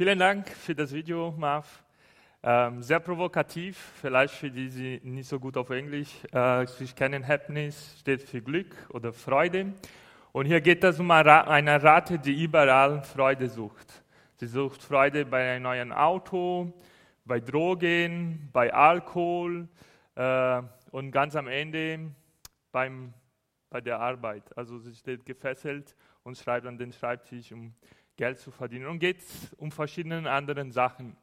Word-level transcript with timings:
Vielen 0.00 0.18
Dank 0.18 0.48
für 0.48 0.74
das 0.74 0.94
Video, 0.94 1.30
Marv. 1.36 1.84
Ähm, 2.42 2.82
sehr 2.82 3.00
provokativ, 3.00 3.76
vielleicht 4.00 4.32
für 4.32 4.50
die, 4.50 4.70
die 4.70 4.98
nicht 5.06 5.28
so 5.28 5.38
gut 5.38 5.58
auf 5.58 5.68
Englisch 5.68 6.24
äh, 6.32 6.64
sich 6.66 6.96
kennen. 6.96 7.28
Happiness 7.28 7.98
steht 8.00 8.22
für 8.22 8.40
Glück 8.40 8.74
oder 8.94 9.12
Freude. 9.12 9.74
Und 10.32 10.46
hier 10.46 10.62
geht 10.62 10.82
es 10.84 10.98
um 10.98 11.10
eine 11.10 11.82
Rate, 11.82 12.18
die 12.18 12.42
überall 12.42 13.02
Freude 13.02 13.46
sucht. 13.50 14.02
Sie 14.36 14.46
sucht 14.46 14.82
Freude 14.82 15.26
bei 15.26 15.50
einem 15.50 15.64
neuen 15.64 15.92
Auto, 15.92 16.72
bei 17.26 17.38
Drogen, 17.38 18.48
bei 18.54 18.72
Alkohol 18.72 19.68
äh, 20.14 20.62
und 20.92 21.12
ganz 21.12 21.36
am 21.36 21.46
Ende 21.46 22.10
beim, 22.72 23.12
bei 23.68 23.82
der 23.82 24.00
Arbeit. 24.00 24.44
Also 24.56 24.78
sie 24.78 24.94
steht 24.94 25.26
gefesselt 25.26 25.94
und 26.22 26.38
schreibt 26.38 26.66
an 26.66 26.78
den 26.78 26.90
Schreibtisch, 26.90 27.52
um 27.52 27.74
Geld 28.20 28.38
zu 28.38 28.50
verdienen. 28.50 28.86
Und 28.86 28.98
geht 28.98 29.22
um 29.56 29.72
verschiedene 29.72 30.30
andere 30.30 30.70
Sachen. 30.70 31.16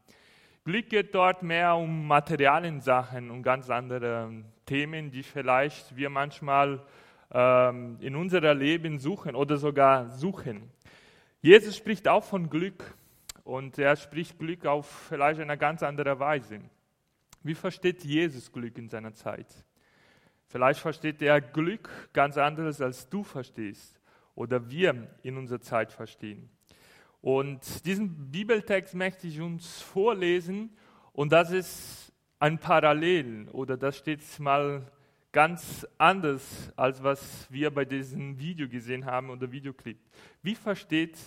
Glück 0.66 0.90
geht 0.90 1.14
dort 1.14 1.44
mehr 1.44 1.76
um 1.76 2.08
materialen 2.08 2.82
Sachen 2.82 3.30
und 3.30 3.44
ganz 3.44 3.70
andere 3.70 4.44
Themen, 4.66 5.12
die 5.12 5.22
vielleicht 5.22 5.96
wir 5.96 6.10
manchmal 6.10 6.84
ähm, 7.32 7.98
in 8.02 8.16
unserem 8.16 8.58
Leben 8.58 8.98
suchen 8.98 9.36
oder 9.36 9.58
sogar 9.58 10.10
suchen. 10.10 10.72
Jesus 11.40 11.78
spricht 11.78 12.08
auch 12.08 12.24
von 12.24 12.50
Glück 12.50 12.96
und 13.44 13.78
er 13.78 13.96
spricht 13.96 14.40
Glück 14.40 14.66
auf 14.66 14.88
vielleicht 15.10 15.40
eine 15.40 15.56
ganz 15.56 15.84
andere 15.84 16.20
Weise. 16.20 16.62
Wie 17.44 17.54
versteht 17.54 18.04
Jesus 18.04 18.52
Glück 18.52 18.76
in 18.76 18.90
seiner 18.90 19.14
Zeit? 19.14 19.46
Vielleicht 20.48 20.80
versteht 20.80 21.22
er 21.22 21.42
Glück 21.42 21.90
ganz 22.12 22.40
anders, 22.40 22.82
als 22.82 23.08
du 23.08 23.24
verstehst 23.24 24.02
oder 24.34 24.68
wir 24.72 25.08
in 25.22 25.38
unserer 25.38 25.62
Zeit 25.62 25.92
verstehen. 25.94 26.50
Und 27.28 27.86
diesen 27.86 28.32
Bibeltext 28.32 28.96
möchte 28.96 29.28
ich 29.28 29.42
uns 29.42 29.82
vorlesen 29.82 30.70
und 31.12 31.34
das 31.34 31.52
ist 31.52 32.14
ein 32.40 32.58
Parallel 32.58 33.50
oder 33.50 33.76
das 33.76 33.98
steht 33.98 34.22
mal 34.40 34.90
ganz 35.34 35.86
anders, 35.98 36.72
als 36.78 37.04
was 37.04 37.52
wir 37.52 37.70
bei 37.70 37.84
diesem 37.84 38.40
Video 38.40 38.70
gesehen 38.70 39.06
haben 39.06 39.30
oder 39.30 39.52
Videoclip. 39.52 40.00
Wie 40.42 40.56
versteht 40.56 41.18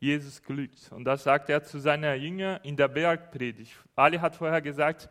Jesus 0.00 0.42
Glück? 0.42 0.72
Und 0.90 1.04
das 1.04 1.22
sagt 1.22 1.48
er 1.48 1.62
zu 1.62 1.78
seiner 1.78 2.14
Jünger 2.14 2.58
in 2.64 2.76
der 2.76 2.88
Bergpredigt. 2.88 3.74
Ali 3.94 4.18
hat 4.18 4.34
vorher 4.34 4.60
gesagt, 4.60 5.08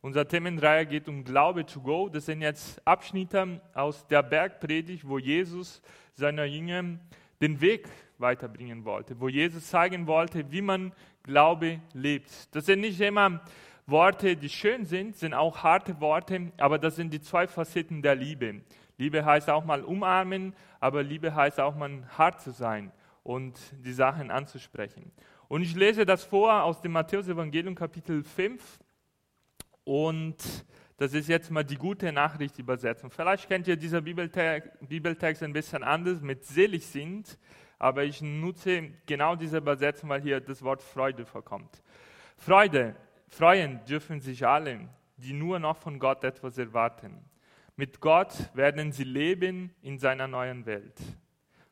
Unsere 0.00 0.26
Themenreihe 0.26 0.84
geht 0.86 1.08
um 1.08 1.24
Glaube 1.24 1.64
to 1.64 1.80
go. 1.80 2.10
Das 2.10 2.26
sind 2.26 2.42
jetzt 2.42 2.84
Abschnitte 2.84 3.62
aus 3.72 4.06
der 4.08 4.22
Bergpredigt, 4.22 5.08
wo 5.08 5.18
Jesus 5.18 5.80
seiner 6.12 6.44
Jünger 6.44 6.98
den 7.40 7.60
Weg 7.60 7.88
weiterbringen 8.18 8.84
wollte, 8.84 9.20
wo 9.20 9.28
Jesus 9.28 9.68
zeigen 9.68 10.06
wollte, 10.06 10.50
wie 10.50 10.62
man 10.62 10.92
Glaube 11.22 11.80
lebt. 11.92 12.54
Das 12.54 12.66
sind 12.66 12.80
nicht 12.80 13.00
immer 13.00 13.40
Worte, 13.86 14.36
die 14.36 14.48
schön 14.48 14.84
sind, 14.84 15.16
sind 15.16 15.34
auch 15.34 15.62
harte 15.62 16.00
Worte, 16.00 16.52
aber 16.58 16.78
das 16.78 16.96
sind 16.96 17.12
die 17.12 17.20
zwei 17.20 17.46
Facetten 17.46 18.02
der 18.02 18.14
Liebe. 18.14 18.62
Liebe 18.96 19.24
heißt 19.24 19.50
auch 19.50 19.64
mal 19.64 19.82
umarmen, 19.82 20.54
aber 20.80 21.02
Liebe 21.02 21.34
heißt 21.34 21.60
auch 21.60 21.74
mal 21.74 22.02
hart 22.16 22.40
zu 22.40 22.50
sein 22.50 22.92
und 23.22 23.58
die 23.84 23.92
Sachen 23.92 24.30
anzusprechen. 24.30 25.10
Und 25.48 25.62
ich 25.62 25.74
lese 25.74 26.06
das 26.06 26.24
vor 26.24 26.62
aus 26.62 26.80
dem 26.80 26.92
Matthäus-Evangelium 26.92 27.74
Kapitel 27.74 28.22
5 28.22 28.78
und 29.84 30.36
das 30.96 31.12
ist 31.12 31.28
jetzt 31.28 31.50
mal 31.50 31.64
die 31.64 31.76
gute 31.76 32.12
Nachricht 32.12 32.58
Übersetzung. 32.58 33.10
Vielleicht 33.10 33.48
kennt 33.48 33.66
ihr 33.66 33.76
dieser 33.76 34.00
Bibeltext 34.00 35.42
ein 35.42 35.52
bisschen 35.52 35.82
anders 35.82 36.20
mit 36.20 36.44
selig 36.44 36.86
sind, 36.86 37.36
aber 37.78 38.04
ich 38.04 38.22
nutze 38.22 38.90
genau 39.06 39.36
diese 39.36 39.58
Übersetzung, 39.58 40.08
weil 40.10 40.22
hier 40.22 40.40
das 40.40 40.62
Wort 40.62 40.82
Freude 40.82 41.24
vorkommt. 41.24 41.82
Freude, 42.36 42.94
freuen 43.28 43.84
dürfen 43.84 44.20
sich 44.20 44.46
alle, 44.46 44.88
die 45.16 45.32
nur 45.32 45.58
noch 45.58 45.76
von 45.76 45.98
Gott 45.98 46.24
etwas 46.24 46.58
erwarten. 46.58 47.24
Mit 47.76 48.00
Gott 48.00 48.50
werden 48.54 48.92
sie 48.92 49.04
leben 49.04 49.74
in 49.82 49.98
seiner 49.98 50.28
neuen 50.28 50.64
Welt. 50.66 51.00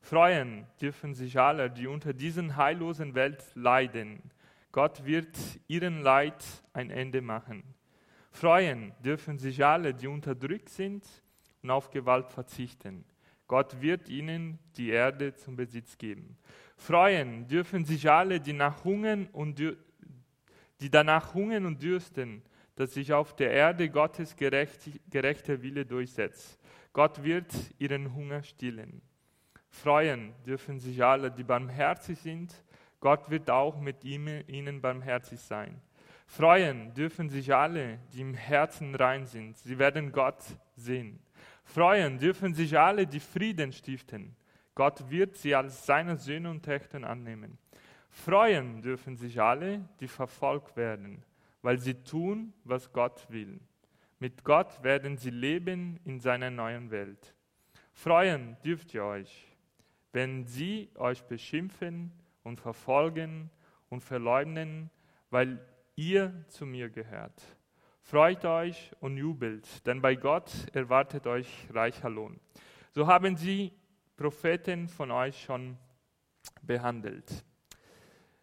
Freuen 0.01 0.67
dürfen 0.81 1.15
sich 1.15 1.39
alle, 1.39 1.71
die 1.71 1.87
unter 1.87 2.13
diesen 2.13 2.57
heillosen 2.57 3.15
Welt 3.15 3.45
leiden. 3.55 4.33
Gott 4.73 5.05
wird 5.05 5.39
ihren 5.69 6.01
Leid 6.03 6.45
ein 6.73 6.91
Ende 6.91 7.23
machen. 7.23 7.63
Freuen 8.33 8.93
dürfen 9.05 9.39
sich 9.39 9.65
alle, 9.65 9.95
die 9.95 10.09
unterdrückt 10.09 10.71
sind 10.71 11.07
und 11.63 11.71
auf 11.71 11.91
Gewalt 11.91 12.31
verzichten. 12.31 13.05
Gott 13.53 13.83
wird 13.83 14.09
ihnen 14.09 14.59
die 14.79 14.89
Erde 14.89 15.35
zum 15.35 15.57
Besitz 15.57 15.99
geben. 15.99 16.39
Freuen 16.75 17.47
dürfen 17.47 17.85
sich 17.85 18.11
alle, 18.11 18.41
die, 18.41 18.55
nach 18.55 18.83
hungern 18.83 19.29
und, 19.31 19.59
die 20.81 20.91
danach 20.91 21.35
hungern 21.35 21.67
und 21.67 21.83
dürsten, 21.83 22.41
dass 22.77 22.95
sich 22.95 23.13
auf 23.13 23.37
der 23.37 23.51
Erde 23.51 23.91
Gottes 23.91 24.35
gerecht, 24.37 24.89
gerechter 25.11 25.61
Wille 25.61 25.85
durchsetzt. 25.85 26.59
Gott 26.95 27.23
wird 27.23 27.53
ihren 27.77 28.15
Hunger 28.15 28.43
stillen. 28.43 29.03
Freuen 29.69 30.33
dürfen 30.47 30.81
sich 30.81 31.05
alle, 31.05 31.31
die 31.31 31.45
barmherzig 31.45 32.21
sind. 32.21 32.55
Gott 33.01 33.29
wird 33.29 33.51
auch 33.51 33.79
mit 33.79 34.03
ihnen 34.03 34.81
barmherzig 34.81 35.41
sein. 35.41 35.79
Freuen 36.25 36.95
dürfen 36.95 37.29
sich 37.29 37.55
alle, 37.55 37.99
die 38.15 38.23
im 38.23 38.33
Herzen 38.33 38.95
rein 38.95 39.27
sind. 39.27 39.59
Sie 39.59 39.79
werden 39.79 40.11
Gott 40.11 40.43
sehen. 40.75 41.21
Freuen 41.65 42.19
dürfen 42.19 42.55
sich 42.55 42.79
alle, 42.79 43.07
die 43.07 43.21
Frieden 43.21 43.73
stiften. 43.73 44.37
Gott 44.75 45.11
wird 45.11 45.37
sie 45.37 45.55
als 45.55 45.87
seine 45.87 46.17
Söhne 46.17 46.51
und 46.51 46.65
Töchter 46.65 47.03
annehmen. 47.05 47.59
Freuen 48.11 48.83
dürfen 48.83 49.17
sich 49.17 49.41
alle, 49.41 49.89
die 50.01 50.09
verfolgt 50.09 50.77
werden, 50.77 51.25
weil 51.63 51.79
sie 51.79 51.95
tun, 51.95 52.53
was 52.65 52.93
Gott 52.93 53.27
will. 53.31 53.61
Mit 54.19 54.45
Gott 54.45 54.83
werden 54.83 55.17
sie 55.17 55.31
leben 55.31 55.99
in 56.05 56.21
seiner 56.21 56.51
neuen 56.51 56.91
Welt. 56.91 57.35
Freuen 57.93 58.57
dürft 58.65 58.95
ihr 58.95 59.05
euch, 59.05 59.49
wenn 60.13 60.47
sie 60.47 60.91
euch 60.97 61.23
beschimpfen 61.25 62.13
und 62.43 62.61
verfolgen 62.61 63.51
und 63.89 64.03
verleugnen, 64.03 64.91
weil 65.31 65.59
ihr 65.97 66.45
zu 66.49 66.67
mir 66.67 66.89
gehört. 66.89 67.43
Freut 68.03 68.45
euch 68.45 68.93
und 69.01 69.17
jubelt, 69.17 69.87
denn 69.87 70.03
bei 70.03 70.17
Gott 70.17 70.51
erwartet 70.73 71.27
euch 71.27 71.49
reicher 71.73 72.11
Lohn. 72.11 72.39
So 72.91 73.07
haben 73.07 73.37
sie 73.37 73.73
Propheten 74.17 74.89
von 74.89 75.11
euch 75.11 75.43
schon 75.43 75.79
behandelt. 76.61 77.45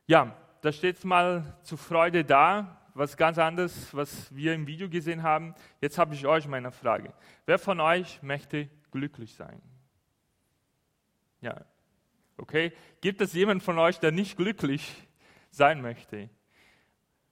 Ja, 0.08 0.36
da 0.62 0.72
steht 0.72 1.04
mal 1.04 1.58
zur 1.62 1.78
Freude 1.78 2.26
da, 2.26 2.80
was 2.94 3.16
ganz 3.16 3.38
anderes, 3.38 3.94
was 3.94 4.34
wir 4.36 4.54
im 4.54 4.66
Video 4.66 4.90
gesehen 4.90 5.24
haben. 5.24 5.54
Jetzt 5.82 5.98
habe 5.98 6.16
ich 6.16 6.26
euch 6.26 6.48
meine 6.48 6.72
Frage. 6.72 7.14
Wer 7.46 7.60
von 7.60 7.80
euch 7.80 8.22
möchte 8.24 8.70
glücklich 8.92 9.36
sein? 9.36 9.62
Ja, 11.42 11.66
okay. 12.38 12.74
Gibt 13.02 13.22
es 13.22 13.34
jemanden 13.34 13.62
von 13.62 13.78
euch, 13.78 14.00
der 14.00 14.12
nicht 14.12 14.36
glücklich 14.36 15.08
sein 15.52 15.82
möchte? 15.82 16.30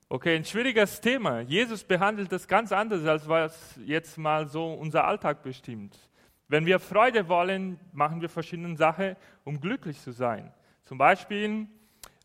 Okay, 0.10 0.38
ein 0.38 0.46
schwieriges 0.46 1.02
Thema. 1.02 1.42
Jesus 1.42 1.84
behandelt 1.84 2.32
das 2.32 2.48
ganz 2.48 2.72
anders, 2.72 3.06
als 3.06 3.28
was 3.28 3.78
jetzt 3.86 4.18
mal 4.18 4.48
so 4.48 4.72
unser 4.72 5.04
Alltag 5.04 5.44
bestimmt. 5.44 6.00
Wenn 6.48 6.66
wir 6.66 6.80
Freude 6.80 7.28
wollen, 7.28 7.78
machen 7.92 8.22
wir 8.22 8.30
verschiedene 8.30 8.78
Sachen, 8.78 9.18
um 9.44 9.60
glücklich 9.60 10.00
zu 10.00 10.14
sein. 10.14 10.54
Zum 10.86 10.98
Beispiel, 10.98 11.68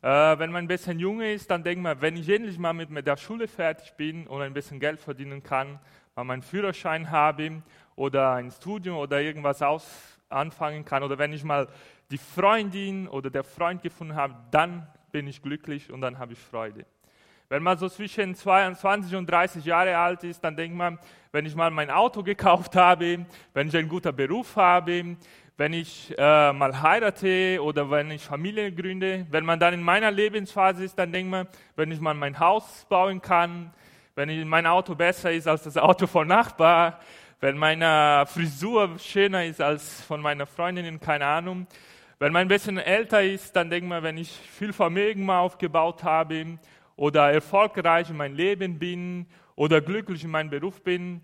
äh, 0.01 0.07
wenn 0.39 0.53
man 0.53 0.63
ein 0.63 0.69
bisschen 0.69 1.01
jung 1.01 1.23
ist, 1.23 1.51
dann 1.51 1.65
denkt 1.65 1.83
man, 1.83 2.01
wenn 2.01 2.17
ich 2.17 2.29
endlich 2.29 2.57
mal 2.57 2.73
mit 2.73 3.05
der 3.05 3.17
Schule 3.17 3.49
fertig 3.49 3.93
bin 3.95 4.29
und 4.29 4.43
ein 4.43 4.55
bisschen 4.55 4.79
Geld 4.79 5.01
verdienen 5.01 5.43
kann, 5.43 5.81
mal 6.15 6.23
meinen 6.23 6.43
Führerschein 6.43 7.11
habe 7.11 7.65
oder 7.97 8.35
ein 8.35 8.53
Studium 8.53 8.97
oder 8.97 9.21
irgendwas 9.21 9.61
aus 9.61 10.21
anfangen 10.29 10.85
kann 10.85 11.03
oder 11.03 11.19
wenn 11.19 11.33
ich 11.33 11.43
mal 11.43 11.67
die 12.13 12.19
Freundin 12.19 13.09
oder 13.09 13.29
der 13.29 13.43
Freund 13.43 13.83
gefunden 13.83 14.15
habe, 14.15 14.37
dann 14.53 14.87
bin 15.11 15.27
ich 15.27 15.43
glücklich 15.43 15.91
und 15.91 16.01
dann 16.01 16.21
habe 16.21 16.35
ich 16.35 16.39
Freude. 16.39 16.87
Wenn 17.53 17.63
man 17.63 17.77
so 17.77 17.87
zwischen 17.87 18.35
22 18.35 19.15
und 19.15 19.31
30 19.31 19.63
Jahre 19.67 19.95
alt 19.99 20.25
ist, 20.25 20.43
dann 20.43 20.57
denkt 20.57 20.75
man, 20.75 20.99
wenn 21.33 21.45
ich 21.45 21.55
mal 21.55 21.71
mein 21.71 21.91
Auto 21.91 22.23
gekauft 22.23 22.75
habe, 22.77 23.27
wenn 23.53 23.69
ich 23.69 23.77
einen 23.77 23.91
guten 23.91 24.17
Beruf 24.17 24.57
habe, 24.57 25.19
wenn 25.59 25.73
ich 25.75 26.15
äh, 26.17 26.53
mal 26.55 26.81
heirate 26.81 27.63
oder 27.63 27.91
wenn 27.91 28.11
ich 28.11 28.23
Familie 28.23 28.73
gründe, 28.73 29.27
wenn 29.31 29.45
man 29.45 29.61
dann 29.61 29.75
in 29.75 29.83
meiner 29.83 30.11
Lebensphase 30.11 30.83
ist, 30.83 30.99
dann 30.99 31.13
denkt 31.13 31.31
man, 31.31 31.47
wenn 31.77 31.93
ich 31.93 32.01
mal 32.01 32.15
mein 32.15 32.39
Haus 32.39 32.87
bauen 32.89 33.21
kann, 33.21 33.71
wenn 34.15 34.49
mein 34.49 34.65
Auto 34.65 34.95
besser 34.95 35.31
ist 35.31 35.47
als 35.47 35.65
das 35.65 35.77
Auto 35.77 36.07
von 36.07 36.27
Nachbar, 36.27 37.01
wenn 37.41 37.59
meine 37.59 38.25
Frisur 38.29 38.99
schöner 38.99 39.45
ist 39.45 39.61
als 39.61 40.01
von 40.01 40.23
meiner 40.23 40.47
Freundin, 40.47 40.99
keine 41.01 41.27
Ahnung. 41.27 41.67
Wenn 42.19 42.33
man 42.33 42.41
ein 42.41 42.49
bisschen 42.49 42.79
älter 42.79 43.23
ist, 43.23 43.55
dann 43.57 43.69
denkt 43.69 43.91
man, 43.91 44.03
wenn 44.03 44.17
ich 44.17 44.31
viel 44.31 44.73
Vermögen 44.73 45.27
mal 45.27 45.41
aufgebaut 45.41 46.03
habe 46.03 46.57
oder 46.97 47.33
erfolgreich 47.33 48.11
in 48.11 48.17
meinem 48.17 48.35
Leben 48.35 48.79
bin 48.79 49.27
oder 49.55 49.81
glücklich 49.81 50.25
in 50.25 50.31
meinem 50.31 50.51
Beruf 50.51 50.83
bin 50.83 51.23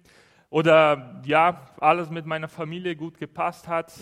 oder 0.50 1.20
ja, 1.24 1.74
alles 1.80 2.10
mit 2.10 2.26
meiner 2.26 2.48
Familie 2.48 2.96
gut 2.96 3.18
gepasst 3.18 3.68
hat. 3.68 3.92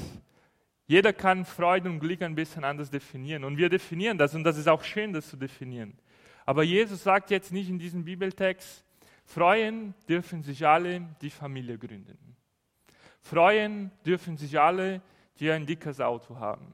Jeder 0.87 1.13
kann 1.13 1.45
Freude 1.45 1.91
und 1.91 2.01
Glück 2.01 2.23
ein 2.23 2.35
bisschen 2.35 2.65
anders 2.65 2.91
definieren 2.91 3.45
und 3.45 3.57
wir 3.57 3.69
definieren 3.69 4.19
das 4.19 4.35
und 4.35 4.45
das 4.45 4.57
ist 4.57 4.69
auch 4.69 4.85
schön, 4.85 5.13
das 5.13 5.29
zu 5.29 5.37
definieren. 5.37 5.99
Aber 6.45 6.63
Jesus 6.63 7.03
sagt 7.03 7.31
jetzt 7.31 7.53
nicht 7.53 7.69
in 7.69 7.79
diesem 7.79 8.05
Bibeltext, 8.05 8.85
freuen 9.25 9.95
dürfen 10.09 10.43
sich 10.43 10.65
alle, 10.65 11.03
die 11.21 11.31
Familie 11.31 11.77
gründen. 11.77 12.37
Freuen 13.21 13.91
dürfen 14.05 14.37
sich 14.37 14.59
alle, 14.59 15.03
die 15.41 15.51
ein 15.51 15.67
dickes 15.67 16.01
Auto 16.01 16.37
haben. 16.37 16.73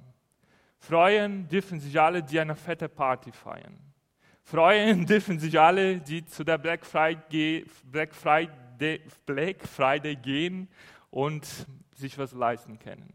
Freuen 0.78 1.48
dürfen 1.48 1.80
sich 1.80 1.98
alle, 1.98 2.22
die 2.22 2.38
eine 2.38 2.54
fette 2.54 2.90
Party 2.90 3.32
feiern. 3.32 3.78
Freuen 4.42 5.06
dürfen 5.06 5.38
sich 5.38 5.58
alle, 5.58 5.98
die 5.98 6.24
zu 6.24 6.44
der 6.44 6.58
Black 6.58 6.84
Friday, 6.84 7.64
Black 7.84 8.14
Friday, 8.14 9.00
Black 9.26 9.66
Friday 9.66 10.16
gehen 10.16 10.68
und 11.10 11.46
sich 11.94 12.18
was 12.18 12.32
leisten 12.32 12.78
können. 12.78 13.12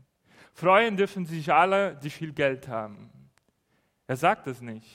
Freuen 0.53 0.97
dürfen 0.97 1.25
sich 1.25 1.51
alle, 1.51 1.95
die 1.97 2.09
viel 2.09 2.33
Geld 2.33 2.67
haben. 2.67 3.09
Er 4.07 4.15
sagt 4.15 4.47
es 4.47 4.61
nicht. 4.61 4.87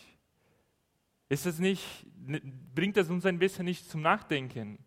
Ist 1.29 1.47
es 1.47 1.59
nicht, 1.59 2.07
bringt 2.75 2.97
es 2.97 3.09
uns 3.09 3.25
ein 3.27 3.39
bisschen 3.39 3.65
nicht 3.65 3.89
zum 3.89 4.03
Nachdenken? 4.03 4.79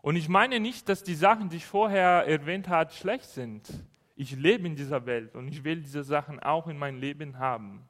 Und 0.00 0.16
ich 0.16 0.28
meine 0.28 0.60
nicht, 0.60 0.88
dass 0.88 1.02
die 1.02 1.14
Sachen, 1.14 1.48
die 1.48 1.56
ich 1.56 1.66
vorher 1.66 2.26
erwähnt 2.26 2.68
habe, 2.68 2.92
schlecht 2.92 3.24
sind. 3.24 3.68
Ich 4.16 4.36
lebe 4.36 4.66
in 4.66 4.76
dieser 4.76 5.06
Welt 5.06 5.34
und 5.34 5.48
ich 5.48 5.64
will 5.64 5.80
diese 5.80 6.04
Sachen 6.04 6.40
auch 6.40 6.68
in 6.68 6.78
mein 6.78 6.96
Leben 6.98 7.38
haben. 7.38 7.88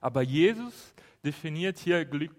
Aber 0.00 0.22
Jesus 0.22 0.94
definiert 1.24 1.78
hier 1.78 2.04
Glück 2.04 2.34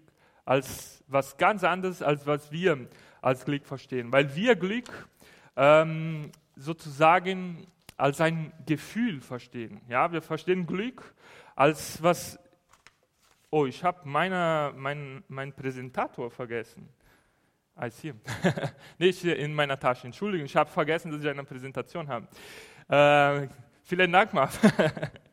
als 0.45 1.03
was 1.07 1.37
ganz 1.37 1.63
anderes, 1.63 2.01
als 2.01 2.25
was 2.25 2.51
wir 2.51 2.87
als 3.21 3.45
Glück 3.45 3.65
verstehen. 3.65 4.11
Weil 4.11 4.35
wir 4.35 4.55
Glück 4.55 5.07
ähm, 5.55 6.31
sozusagen 6.55 7.67
als 7.97 8.19
ein 8.19 8.51
Gefühl 8.65 9.21
verstehen. 9.21 9.81
Ja, 9.87 10.11
wir 10.11 10.21
verstehen 10.21 10.65
Glück 10.65 11.13
als 11.55 12.01
was. 12.01 12.39
Oh, 13.49 13.65
ich 13.65 13.83
habe 13.83 14.07
meinen 14.07 15.23
mein 15.27 15.53
Präsentator 15.53 16.31
vergessen. 16.31 16.89
Als 17.75 17.99
hier. 18.01 18.15
Nicht 18.97 19.23
in 19.23 19.53
meiner 19.53 19.79
Tasche. 19.79 20.07
Entschuldigung, 20.07 20.45
ich 20.45 20.55
habe 20.55 20.69
vergessen, 20.69 21.11
dass 21.11 21.21
ich 21.21 21.29
eine 21.29 21.43
Präsentation 21.43 22.07
habe. 22.07 22.27
Äh, 22.87 23.47
vielen 23.83 24.11
Dank, 24.11 24.33
Marv. 24.33 24.59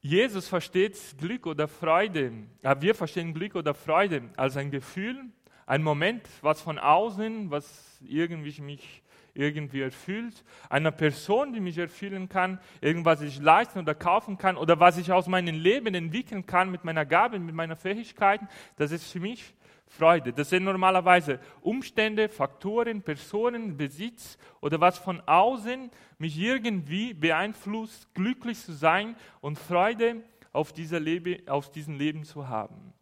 Jesus 0.00 0.46
versteht 0.46 0.96
Glück 1.18 1.46
oder 1.46 1.66
Freude, 1.66 2.32
wir 2.78 2.94
verstehen 2.94 3.34
Glück 3.34 3.56
oder 3.56 3.74
Freude 3.74 4.30
als 4.36 4.56
ein 4.56 4.70
Gefühl, 4.70 5.24
ein 5.66 5.82
Moment, 5.82 6.28
was 6.40 6.60
von 6.60 6.78
außen, 6.78 7.50
was 7.50 7.98
irgendwie 8.06 8.60
mich 8.60 9.02
irgendwie 9.34 9.82
erfüllt, 9.82 10.44
eine 10.68 10.92
Person, 10.92 11.52
die 11.52 11.60
mich 11.60 11.78
erfüllen 11.78 12.28
kann, 12.28 12.60
irgendwas 12.80 13.20
ich 13.22 13.40
leisten 13.40 13.78
oder 13.78 13.94
kaufen 13.94 14.38
kann 14.38 14.56
oder 14.56 14.80
was 14.80 14.98
ich 14.98 15.12
aus 15.12 15.26
meinem 15.26 15.54
Leben 15.54 15.94
entwickeln 15.94 16.46
kann 16.46 16.70
mit 16.70 16.84
meiner 16.84 17.04
Gabe, 17.04 17.38
mit 17.38 17.54
meinen 17.54 17.76
Fähigkeiten, 17.76 18.48
das 18.76 18.90
ist 18.90 19.10
für 19.10 19.20
mich 19.20 19.54
Freude. 19.88 20.32
Das 20.32 20.50
sind 20.50 20.64
normalerweise 20.64 21.40
Umstände, 21.62 22.28
Faktoren, 22.28 23.02
Personen, 23.02 23.76
Besitz 23.76 24.38
oder 24.60 24.80
was 24.80 24.98
von 24.98 25.20
außen 25.22 25.90
mich 26.18 26.38
irgendwie 26.38 27.14
beeinflusst, 27.14 28.12
glücklich 28.14 28.58
zu 28.58 28.72
sein 28.72 29.16
und 29.40 29.58
Freude 29.58 30.22
auf, 30.52 30.72
dieser 30.72 31.00
Lebe, 31.00 31.42
auf 31.46 31.70
diesem 31.70 31.96
Leben 31.96 32.24
zu 32.24 32.48
haben. 32.48 32.92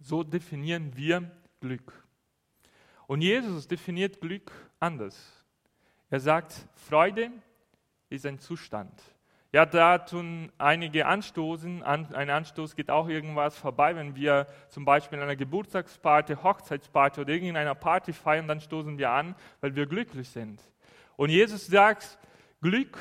So 0.00 0.22
definieren 0.22 0.94
wir 0.96 1.30
Glück. 1.60 2.06
Und 3.06 3.22
Jesus 3.22 3.66
definiert 3.66 4.20
Glück 4.20 4.52
anders. 4.80 5.44
Er 6.10 6.20
sagt, 6.20 6.66
Freude 6.74 7.30
ist 8.10 8.26
ein 8.26 8.38
Zustand. 8.38 8.92
Ja, 9.54 9.66
da 9.66 9.98
tun 9.98 10.50
einige 10.56 11.04
anstoßen. 11.04 11.82
ein 11.82 12.30
Anstoß 12.30 12.74
geht 12.74 12.90
auch 12.90 13.06
irgendwas 13.08 13.54
vorbei. 13.58 13.94
Wenn 13.94 14.16
wir 14.16 14.46
zum 14.70 14.86
Beispiel 14.86 15.20
eine 15.20 15.36
Geburtstagsparty, 15.36 16.36
Hochzeitsparty 16.36 17.20
oder 17.20 17.34
irgendeiner 17.34 17.74
Party 17.74 18.14
feiern, 18.14 18.48
dann 18.48 18.62
stoßen 18.62 18.96
wir 18.96 19.10
an, 19.10 19.34
weil 19.60 19.76
wir 19.76 19.84
glücklich 19.84 20.30
sind. 20.30 20.62
Und 21.16 21.28
Jesus 21.28 21.66
sagt, 21.66 22.18
Glück 22.62 22.98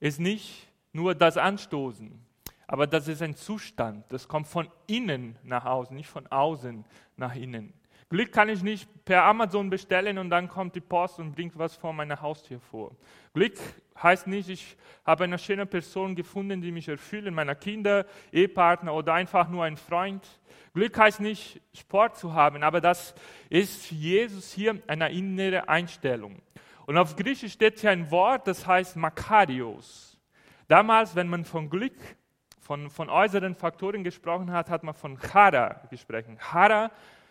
ist 0.00 0.18
nicht 0.18 0.66
nur 0.92 1.14
das 1.14 1.36
Anstoßen, 1.36 2.18
aber 2.66 2.88
das 2.88 3.06
ist 3.06 3.22
ein 3.22 3.36
Zustand. 3.36 4.04
Das 4.08 4.26
kommt 4.26 4.48
von 4.48 4.68
innen 4.88 5.38
nach 5.44 5.66
außen, 5.66 5.94
nicht 5.94 6.08
von 6.08 6.26
außen 6.26 6.84
nach 7.16 7.36
innen. 7.36 7.72
Glück 8.08 8.32
kann 8.32 8.48
ich 8.48 8.64
nicht 8.64 8.88
per 9.04 9.22
Amazon 9.22 9.70
bestellen 9.70 10.18
und 10.18 10.30
dann 10.30 10.48
kommt 10.48 10.74
die 10.74 10.80
Post 10.80 11.20
und 11.20 11.30
bringt 11.32 11.56
was 11.56 11.76
vor 11.76 11.92
meiner 11.92 12.20
Haustür 12.20 12.58
vor. 12.58 12.96
Glück 13.34 13.56
heißt 14.02 14.26
nicht, 14.26 14.48
ich 14.48 14.76
habe 15.04 15.24
eine 15.24 15.38
schöne 15.38 15.66
Person 15.66 16.14
gefunden, 16.14 16.60
die 16.60 16.72
mich 16.72 16.88
erfüllt, 16.88 17.32
meiner 17.32 17.54
Kinder, 17.54 18.06
Ehepartner 18.32 18.94
oder 18.94 19.14
einfach 19.14 19.48
nur 19.48 19.64
ein 19.64 19.76
Freund. 19.76 20.26
Glück 20.72 20.96
heißt 20.96 21.20
nicht, 21.20 21.60
Sport 21.74 22.16
zu 22.16 22.32
haben, 22.32 22.62
aber 22.62 22.80
das 22.80 23.14
ist 23.48 23.90
Jesus 23.90 24.52
hier 24.52 24.80
eine 24.86 25.10
innere 25.10 25.68
Einstellung. 25.68 26.40
Und 26.86 26.96
auf 26.96 27.16
Griechisch 27.16 27.52
steht 27.52 27.80
hier 27.80 27.90
ein 27.90 28.10
Wort, 28.10 28.46
das 28.46 28.66
heißt 28.66 28.96
Makarios. 28.96 30.18
Damals, 30.68 31.14
wenn 31.16 31.28
man 31.28 31.44
von 31.44 31.68
Glück, 31.68 31.96
von, 32.60 32.90
von 32.90 33.08
äußeren 33.08 33.54
Faktoren 33.54 34.04
gesprochen 34.04 34.52
hat, 34.52 34.70
hat 34.70 34.84
man 34.84 34.94
von 34.94 35.18
Chara 35.18 35.80
gesprochen. 35.90 36.38
Chara 36.38 36.90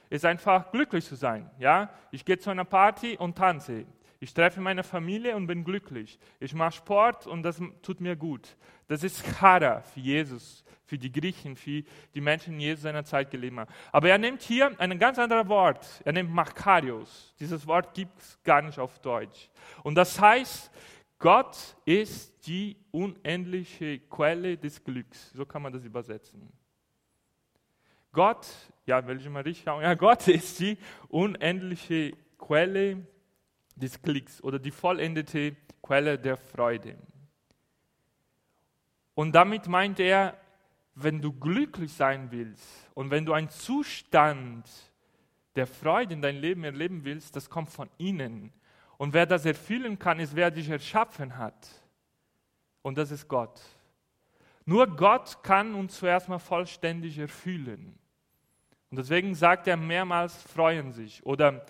ist 0.10 0.26
einfach 0.26 0.72
glücklich 0.72 1.06
zu 1.06 1.16
sein. 1.16 1.50
Ja? 1.60 1.90
Ich 2.12 2.26
gehe 2.26 2.38
zu 2.38 2.50
einer 2.50 2.66
Party 2.66 3.16
und 3.18 3.38
tanze. 3.38 3.86
Ich 4.22 4.34
treffe 4.34 4.60
meine 4.60 4.84
Familie 4.84 5.36
und 5.36 5.48
bin 5.48 5.64
glücklich. 5.64 6.20
Ich 6.40 6.54
mache 6.54 6.74
Sport 6.74 7.26
und 7.26 7.44
das 7.44 7.62
tut 7.82 8.02
mir 8.02 8.18
gut. 8.18 8.58
Das 8.88 9.04
ist 9.04 9.24
Chara 9.24 9.82
für 9.82 10.02
Jesus, 10.02 10.66
für 10.84 10.98
die 10.98 11.12
Griechen, 11.12 11.56
für 11.56 11.84
die 12.14 12.22
Menschen, 12.22 12.58
die 12.58 12.66
Jesus 12.66 12.84
seiner 12.84 13.06
Zeit 13.06 13.32
gelebt 13.32 13.56
haben. 13.56 13.72
Aber 13.94 14.10
er 14.10 14.18
nimmt 14.18 14.42
hier 14.42 14.78
ein 14.80 15.00
ganz 15.00 15.18
anderes 15.20 15.48
Wort. 15.48 16.02
Er 16.04 16.12
nimmt 16.12 16.32
Makarios. 16.32 17.34
Dieses 17.40 17.66
Wort 17.66 17.94
gibt 17.94 18.20
es 18.20 18.38
gar 18.44 18.62
nicht 18.62 18.78
auf 18.78 19.00
Deutsch. 19.00 19.50
Und 19.84 19.96
das 19.96 20.20
heißt, 20.20 20.70
Gott 21.18 21.58
ist 21.86 22.46
die 22.46 22.76
unendliche 22.92 24.00
Quelle 24.00 24.58
des 24.58 24.84
Glücks. 24.84 25.32
So 25.32 25.46
kann 25.46 25.62
man 25.62 25.72
das 25.72 25.86
übersetzen. 25.86 26.52
Gott, 28.12 28.48
ja, 28.86 29.06
will 29.06 29.18
ich 29.18 29.30
mal 29.30 29.44
richtig 29.44 29.64
schauen? 29.64 29.84
Ja, 29.84 29.94
Gott 29.94 30.28
ist 30.28 30.60
die 30.60 30.78
unendliche 31.08 32.14
Quelle 32.38 33.06
des 33.80 34.02
Glücks 34.02 34.42
oder 34.44 34.60
die 34.60 34.72
vollendete 34.72 35.56
Quelle 35.82 36.20
der 36.20 36.38
Freude. 36.38 36.96
Und 39.16 39.34
damit 39.34 39.68
meint 39.68 40.00
er, 40.00 40.38
wenn 40.96 41.22
du 41.22 41.32
glücklich 41.34 41.94
sein 41.94 42.32
willst 42.32 42.90
und 42.94 43.10
wenn 43.12 43.26
du 43.26 43.34
einen 43.34 43.50
Zustand 43.50 44.70
der 45.56 45.68
Freude 45.68 46.14
in 46.14 46.22
dein 46.22 46.38
Leben 46.38 46.64
erleben 46.64 47.04
willst, 47.04 47.36
das 47.36 47.50
kommt 47.50 47.70
von 47.70 47.90
innen. 47.98 48.54
Und 48.98 49.14
wer 49.14 49.26
das 49.26 49.46
erfüllen 49.46 49.98
kann, 49.98 50.20
ist, 50.20 50.36
wer 50.36 50.52
dich 50.52 50.70
erschaffen 50.70 51.38
hat. 51.38 51.68
Und 52.82 52.98
das 52.98 53.12
ist 53.12 53.28
Gott. 53.28 53.62
Nur 54.66 54.88
Gott 54.88 55.42
kann 55.42 55.74
uns 55.74 55.98
zuerst 55.98 56.30
mal 56.30 56.40
vollständig 56.40 57.18
erfüllen. 57.18 57.98
Und 58.92 58.98
deswegen 58.98 59.36
sagt 59.36 59.68
er 59.68 59.78
mehrmals, 59.78 60.36
freuen 60.44 60.92
sich. 60.92 61.26
Oder 61.26 61.66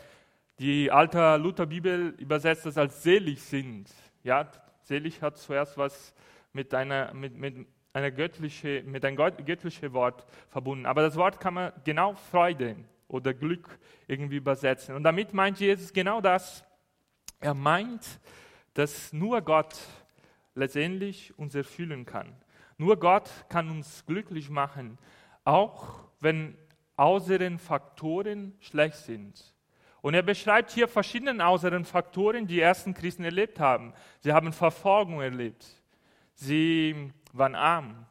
die 0.59 0.91
alte 0.91 1.37
Lutherbibel 1.37 2.09
übersetzt 2.17 2.65
das 2.65 2.77
als 2.77 3.01
selig 3.01 3.41
sind. 3.41 3.89
Ja, 4.23 4.51
selig 4.81 5.21
hat 5.21 5.37
zuerst 5.37 5.77
was 5.77 6.13
mit 6.51 6.73
einer, 6.73 7.13
mit, 7.13 7.35
mit 7.35 7.67
einer 7.93 8.11
göttliche, 8.11 8.83
mit 8.85 9.05
einem 9.05 9.15
göttlichen 9.15 9.93
Wort 9.93 10.25
verbunden. 10.49 10.85
Aber 10.85 11.01
das 11.01 11.15
Wort 11.15 11.39
kann 11.39 11.53
man 11.53 11.71
genau 11.85 12.13
Freude 12.13 12.75
oder 13.07 13.33
Glück 13.33 13.79
irgendwie 14.07 14.37
übersetzen. 14.37 14.95
Und 14.95 15.03
damit 15.03 15.33
meint 15.33 15.59
Jesus 15.59 15.93
genau 15.93 16.19
das. 16.19 16.65
Er 17.39 17.53
meint, 17.53 18.19
dass 18.73 19.13
nur 19.13 19.41
Gott 19.41 19.79
letztendlich 20.55 21.37
uns 21.37 21.55
erfüllen 21.55 22.05
kann. 22.05 22.35
Nur 22.77 22.97
Gott 22.99 23.29
kann 23.47 23.69
uns 23.69 24.05
glücklich 24.05 24.49
machen, 24.49 24.97
auch 25.45 26.01
wenn 26.19 26.57
äußeren 26.97 27.59
Faktoren 27.59 28.53
schlecht 28.59 28.97
sind. 28.97 29.53
Und 30.01 30.13
er 30.13 30.23
beschreibt 30.23 30.71
hier 30.71 30.87
verschiedene 30.87 31.45
äußeren 31.45 31.83
Faktoren, 31.83 32.47
die 32.47 32.61
ersten 32.61 32.93
Christen 32.93 33.23
erlebt 33.23 33.59
haben. 33.59 33.93
Sie 34.19 34.31
haben 34.31 34.53
Verfolgung 34.53 35.21
erlebt. 35.21 35.65
Sie 36.33 37.11
waren 37.33 37.55
arm. 37.55 38.05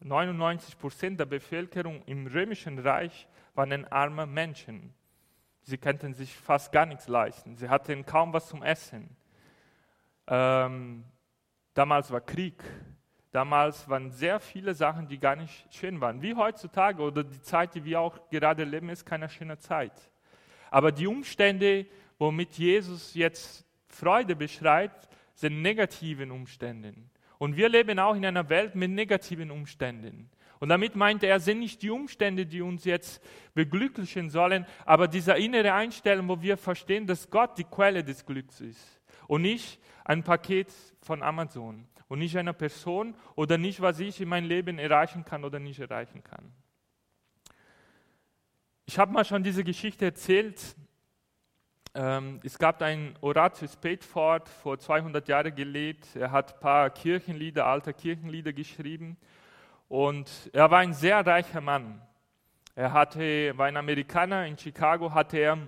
99 0.00 0.78
Prozent 0.78 1.20
der 1.20 1.26
Bevölkerung 1.26 2.02
im 2.06 2.26
römischen 2.26 2.78
Reich 2.78 3.28
waren 3.54 3.84
arme 3.86 4.26
Menschen. 4.26 4.94
Sie 5.62 5.78
konnten 5.78 6.14
sich 6.14 6.34
fast 6.34 6.72
gar 6.72 6.86
nichts 6.86 7.08
leisten. 7.08 7.56
Sie 7.56 7.68
hatten 7.68 8.06
kaum 8.06 8.32
was 8.32 8.48
zum 8.48 8.62
Essen. 8.62 9.16
Ähm, 10.26 11.04
damals 11.74 12.10
war 12.10 12.20
Krieg. 12.20 12.62
Damals 13.30 13.88
waren 13.88 14.10
sehr 14.10 14.40
viele 14.40 14.74
Sachen, 14.74 15.06
die 15.06 15.18
gar 15.18 15.36
nicht 15.36 15.72
schön 15.72 16.00
waren. 16.00 16.22
Wie 16.22 16.34
heutzutage 16.34 17.02
oder 17.02 17.22
die 17.22 17.42
Zeit, 17.42 17.74
die 17.74 17.84
wir 17.84 18.00
auch 18.00 18.18
gerade 18.30 18.64
leben, 18.64 18.88
ist 18.88 19.04
keine 19.04 19.28
schöne 19.28 19.58
Zeit. 19.58 19.92
Aber 20.70 20.92
die 20.92 21.06
Umstände, 21.06 21.86
womit 22.18 22.52
Jesus 22.54 23.14
jetzt 23.14 23.64
Freude 23.88 24.36
beschreibt, 24.36 25.08
sind 25.34 25.62
negativen 25.62 26.30
Umständen. 26.30 27.10
Und 27.38 27.56
wir 27.56 27.68
leben 27.68 27.98
auch 27.98 28.14
in 28.14 28.26
einer 28.26 28.48
Welt 28.48 28.74
mit 28.74 28.90
negativen 28.90 29.50
Umständen. 29.50 30.30
Und 30.58 30.70
damit 30.70 30.96
meinte 30.96 31.26
er, 31.26 31.38
sind 31.38 31.60
nicht 31.60 31.82
die 31.82 31.90
Umstände, 31.90 32.44
die 32.44 32.62
uns 32.62 32.84
jetzt 32.84 33.22
beglücklichen 33.54 34.28
sollen, 34.28 34.66
aber 34.84 35.06
diese 35.06 35.34
innere 35.34 35.72
Einstellung, 35.72 36.28
wo 36.28 36.42
wir 36.42 36.56
verstehen, 36.56 37.06
dass 37.06 37.30
Gott 37.30 37.56
die 37.58 37.64
Quelle 37.64 38.02
des 38.02 38.26
Glücks 38.26 38.60
ist 38.60 39.00
und 39.28 39.42
nicht 39.42 39.80
ein 40.04 40.24
Paket 40.24 40.72
von 41.00 41.22
Amazon 41.22 41.86
und 42.08 42.18
nicht 42.18 42.36
eine 42.36 42.54
Person 42.54 43.14
oder 43.36 43.56
nicht, 43.56 43.80
was 43.80 44.00
ich 44.00 44.20
in 44.20 44.28
meinem 44.28 44.48
Leben 44.48 44.78
erreichen 44.78 45.24
kann 45.24 45.44
oder 45.44 45.60
nicht 45.60 45.78
erreichen 45.78 46.24
kann. 46.24 46.52
Ich 48.90 48.98
habe 48.98 49.12
mal 49.12 49.22
schon 49.26 49.42
diese 49.42 49.64
Geschichte 49.64 50.06
erzählt. 50.06 50.74
Ähm, 51.94 52.40
es 52.42 52.58
gab 52.58 52.80
einen 52.80 53.18
Horatius 53.20 53.74
Spateford, 53.74 54.48
vor 54.48 54.78
200 54.78 55.28
Jahren 55.28 55.54
gelebt. 55.54 56.16
Er 56.16 56.30
hat 56.30 56.54
ein 56.54 56.60
paar 56.60 56.88
Kirchenlieder, 56.88 57.66
alte 57.66 57.92
Kirchenlieder 57.92 58.54
geschrieben. 58.54 59.18
Und 59.88 60.48
er 60.54 60.70
war 60.70 60.78
ein 60.78 60.94
sehr 60.94 61.26
reicher 61.26 61.60
Mann. 61.60 62.00
Er 62.74 62.94
hatte, 62.94 63.52
war 63.58 63.66
ein 63.66 63.76
Amerikaner, 63.76 64.46
in 64.46 64.56
Chicago 64.56 65.12
hatte 65.12 65.36
er 65.36 65.58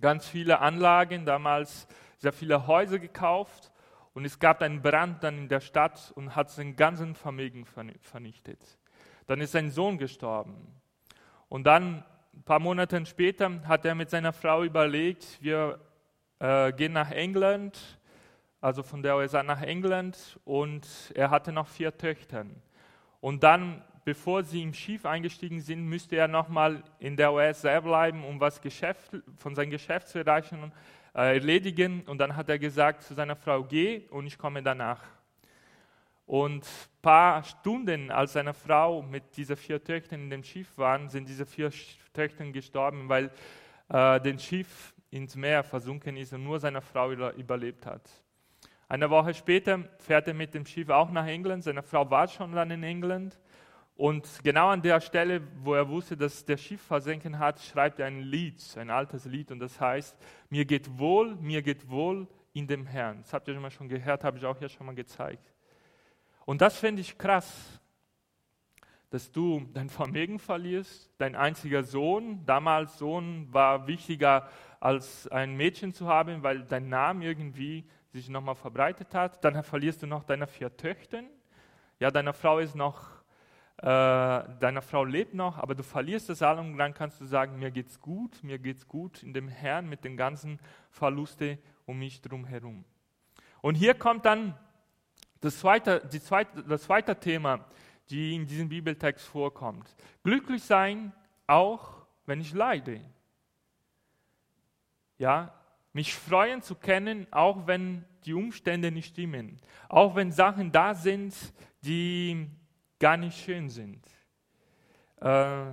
ganz 0.00 0.28
viele 0.28 0.60
Anlagen, 0.60 1.26
damals 1.26 1.88
sehr 2.18 2.32
viele 2.32 2.68
Häuser 2.68 3.00
gekauft 3.00 3.72
und 4.14 4.24
es 4.24 4.38
gab 4.38 4.62
einen 4.62 4.82
Brand 4.82 5.24
dann 5.24 5.36
in 5.36 5.48
der 5.48 5.60
Stadt 5.60 6.12
und 6.14 6.36
hat 6.36 6.48
sein 6.48 6.76
ganzes 6.76 7.18
Vermögen 7.18 7.64
vernichtet. 7.64 8.78
Dann 9.26 9.40
ist 9.40 9.50
sein 9.50 9.72
Sohn 9.72 9.98
gestorben. 9.98 10.80
Und 11.48 11.64
dann, 11.64 12.04
ein 12.34 12.42
paar 12.42 12.58
Monate 12.58 13.04
später, 13.06 13.50
hat 13.66 13.84
er 13.84 13.94
mit 13.94 14.10
seiner 14.10 14.32
Frau 14.32 14.64
überlegt, 14.64 15.38
wir 15.40 15.80
äh, 16.38 16.72
gehen 16.72 16.92
nach 16.92 17.10
England, 17.10 17.78
also 18.60 18.82
von 18.82 19.02
der 19.02 19.16
USA 19.16 19.42
nach 19.42 19.62
England 19.62 20.38
und 20.44 20.86
er 21.14 21.30
hatte 21.30 21.52
noch 21.52 21.66
vier 21.66 21.96
Töchter. 21.96 22.46
Und 23.20 23.42
dann, 23.42 23.82
bevor 24.04 24.42
sie 24.42 24.62
im 24.62 24.72
Schiff 24.72 25.04
eingestiegen 25.04 25.60
sind, 25.60 25.84
müsste 25.84 26.16
er 26.16 26.28
nochmal 26.28 26.82
in 26.98 27.16
der 27.16 27.32
USA 27.32 27.80
bleiben, 27.80 28.24
um 28.24 28.40
was 28.40 28.60
Geschäft, 28.60 29.16
von 29.36 29.54
seinem 29.54 29.70
Geschäft 29.70 30.08
zu 30.08 30.18
erreichen, 30.18 30.72
äh, 31.14 31.34
erledigen. 31.34 32.02
Und 32.06 32.18
dann 32.18 32.36
hat 32.36 32.48
er 32.48 32.58
gesagt 32.58 33.02
zu 33.02 33.14
seiner 33.14 33.36
Frau, 33.36 33.64
geh 33.64 34.06
und 34.10 34.26
ich 34.26 34.38
komme 34.38 34.62
danach. 34.62 35.02
Und 36.30 36.64
ein 36.64 37.02
paar 37.02 37.42
Stunden, 37.42 38.12
als 38.12 38.34
seine 38.34 38.54
Frau 38.54 39.02
mit 39.02 39.36
diesen 39.36 39.56
vier 39.56 39.82
Töchtern 39.82 40.20
in 40.22 40.30
dem 40.30 40.44
Schiff 40.44 40.78
waren, 40.78 41.08
sind 41.08 41.28
diese 41.28 41.44
vier 41.44 41.72
Töchter 42.12 42.44
gestorben, 42.52 43.08
weil 43.08 43.32
äh, 43.88 44.20
das 44.20 44.44
Schiff 44.44 44.94
ins 45.10 45.34
Meer 45.34 45.64
versunken 45.64 46.16
ist 46.16 46.32
und 46.32 46.44
nur 46.44 46.60
seine 46.60 46.82
Frau 46.82 47.10
überlebt 47.32 47.84
hat. 47.84 48.08
Eine 48.88 49.10
Woche 49.10 49.34
später 49.34 49.80
fährt 49.98 50.28
er 50.28 50.34
mit 50.34 50.54
dem 50.54 50.64
Schiff 50.64 50.88
auch 50.88 51.10
nach 51.10 51.26
England. 51.26 51.64
Seine 51.64 51.82
Frau 51.82 52.08
war 52.08 52.28
schon 52.28 52.52
dann 52.52 52.70
in 52.70 52.84
England. 52.84 53.40
Und 53.96 54.28
genau 54.44 54.68
an 54.68 54.82
der 54.82 55.00
Stelle, 55.00 55.42
wo 55.64 55.74
er 55.74 55.88
wusste, 55.88 56.16
dass 56.16 56.44
der 56.44 56.58
Schiff 56.58 56.80
versenken 56.80 57.40
hat, 57.40 57.60
schreibt 57.60 57.98
er 57.98 58.06
ein 58.06 58.20
Lied, 58.20 58.62
ein 58.76 58.90
altes 58.90 59.24
Lied. 59.24 59.50
Und 59.50 59.58
das 59.58 59.80
heißt, 59.80 60.16
mir 60.48 60.64
geht 60.64 60.96
wohl, 60.96 61.34
mir 61.40 61.60
geht 61.60 61.90
wohl 61.90 62.28
in 62.52 62.68
dem 62.68 62.86
Herrn. 62.86 63.18
Das 63.22 63.32
habt 63.32 63.48
ihr 63.48 63.54
schon 63.54 63.62
mal 63.62 63.72
schon 63.72 63.88
gehört, 63.88 64.22
habe 64.22 64.38
ich 64.38 64.46
auch 64.46 64.56
hier 64.56 64.68
schon 64.68 64.86
mal 64.86 64.94
gezeigt. 64.94 65.52
Und 66.44 66.60
das 66.60 66.78
finde 66.78 67.02
ich 67.02 67.18
krass, 67.18 67.80
dass 69.10 69.32
du 69.32 69.66
dein 69.74 69.90
Vermögen 69.90 70.38
verlierst, 70.38 71.10
dein 71.18 71.34
einziger 71.34 71.82
Sohn, 71.82 72.44
damals 72.46 72.98
Sohn 72.98 73.52
war 73.52 73.86
wichtiger 73.88 74.48
als 74.78 75.26
ein 75.28 75.56
Mädchen 75.56 75.92
zu 75.92 76.06
haben, 76.06 76.42
weil 76.42 76.62
dein 76.62 76.88
Name 76.88 77.24
irgendwie 77.24 77.84
sich 78.12 78.28
nochmal 78.28 78.54
verbreitet 78.54 79.14
hat. 79.14 79.44
Dann 79.44 79.62
verlierst 79.62 80.02
du 80.02 80.06
noch 80.06 80.24
deine 80.24 80.46
vier 80.46 80.76
Töchter. 80.76 81.22
Ja, 81.98 82.10
deine 82.10 82.32
Frau 82.32 82.60
ist 82.60 82.74
noch, 82.74 83.08
äh, 83.78 83.82
deine 83.84 84.80
Frau 84.80 85.04
lebt 85.04 85.34
noch, 85.34 85.58
aber 85.58 85.74
du 85.74 85.82
verlierst 85.82 86.28
das 86.28 86.40
alle 86.40 86.60
und 86.60 86.78
dann 86.78 86.94
kannst 86.94 87.20
du 87.20 87.24
sagen, 87.24 87.58
mir 87.58 87.70
geht's 87.70 88.00
gut, 88.00 88.42
mir 88.42 88.58
geht's 88.58 88.86
gut 88.86 89.22
in 89.22 89.34
dem 89.34 89.48
Herrn 89.48 89.88
mit 89.88 90.04
den 90.04 90.16
ganzen 90.16 90.60
Verlusten 90.90 91.58
um 91.84 91.98
mich 91.98 92.22
drum 92.22 92.44
herum. 92.44 92.84
Und 93.60 93.74
hier 93.74 93.94
kommt 93.94 94.24
dann 94.24 94.54
das 95.40 95.58
zweite, 95.58 96.08
zweite, 96.08 96.62
das 96.62 96.82
zweite 96.82 97.18
Thema, 97.18 97.64
die 98.10 98.34
in 98.34 98.46
diesem 98.46 98.68
Bibeltext 98.68 99.26
vorkommt. 99.26 99.94
Glücklich 100.22 100.62
sein, 100.62 101.12
auch 101.46 102.06
wenn 102.26 102.40
ich 102.40 102.52
leide. 102.52 103.00
Ja, 105.18 105.54
mich 105.92 106.14
freuen 106.14 106.62
zu 106.62 106.74
können, 106.74 107.26
auch 107.30 107.66
wenn 107.66 108.04
die 108.24 108.34
Umstände 108.34 108.90
nicht 108.90 109.08
stimmen, 109.08 109.58
auch 109.88 110.14
wenn 110.14 110.30
Sachen 110.30 110.70
da 110.70 110.94
sind, 110.94 111.34
die 111.82 112.48
gar 112.98 113.16
nicht 113.16 113.38
schön 113.42 113.68
sind. 113.68 114.06
Äh, 115.16 115.64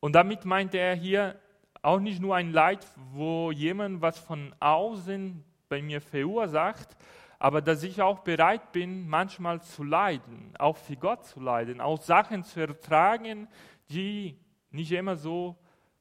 und 0.00 0.12
damit 0.12 0.44
meinte 0.44 0.78
er 0.78 0.94
hier 0.94 1.40
auch 1.80 2.00
nicht 2.00 2.20
nur 2.20 2.34
ein 2.34 2.52
Leid, 2.52 2.86
wo 3.12 3.50
jemand 3.52 4.00
was 4.00 4.18
von 4.18 4.54
außen 4.58 5.44
bei 5.68 5.82
mir 5.82 6.00
verursacht, 6.00 6.96
aber 7.44 7.60
dass 7.60 7.82
ich 7.82 8.00
auch 8.00 8.20
bereit 8.20 8.72
bin, 8.72 9.06
manchmal 9.06 9.60
zu 9.60 9.84
leiden, 9.84 10.54
auch 10.58 10.78
für 10.78 10.96
Gott 10.96 11.26
zu 11.26 11.40
leiden, 11.40 11.78
auch 11.78 12.00
Sachen 12.00 12.42
zu 12.42 12.60
ertragen, 12.60 13.48
die 13.90 14.38
nicht 14.70 14.90
immer 14.92 15.14
so 15.14 15.54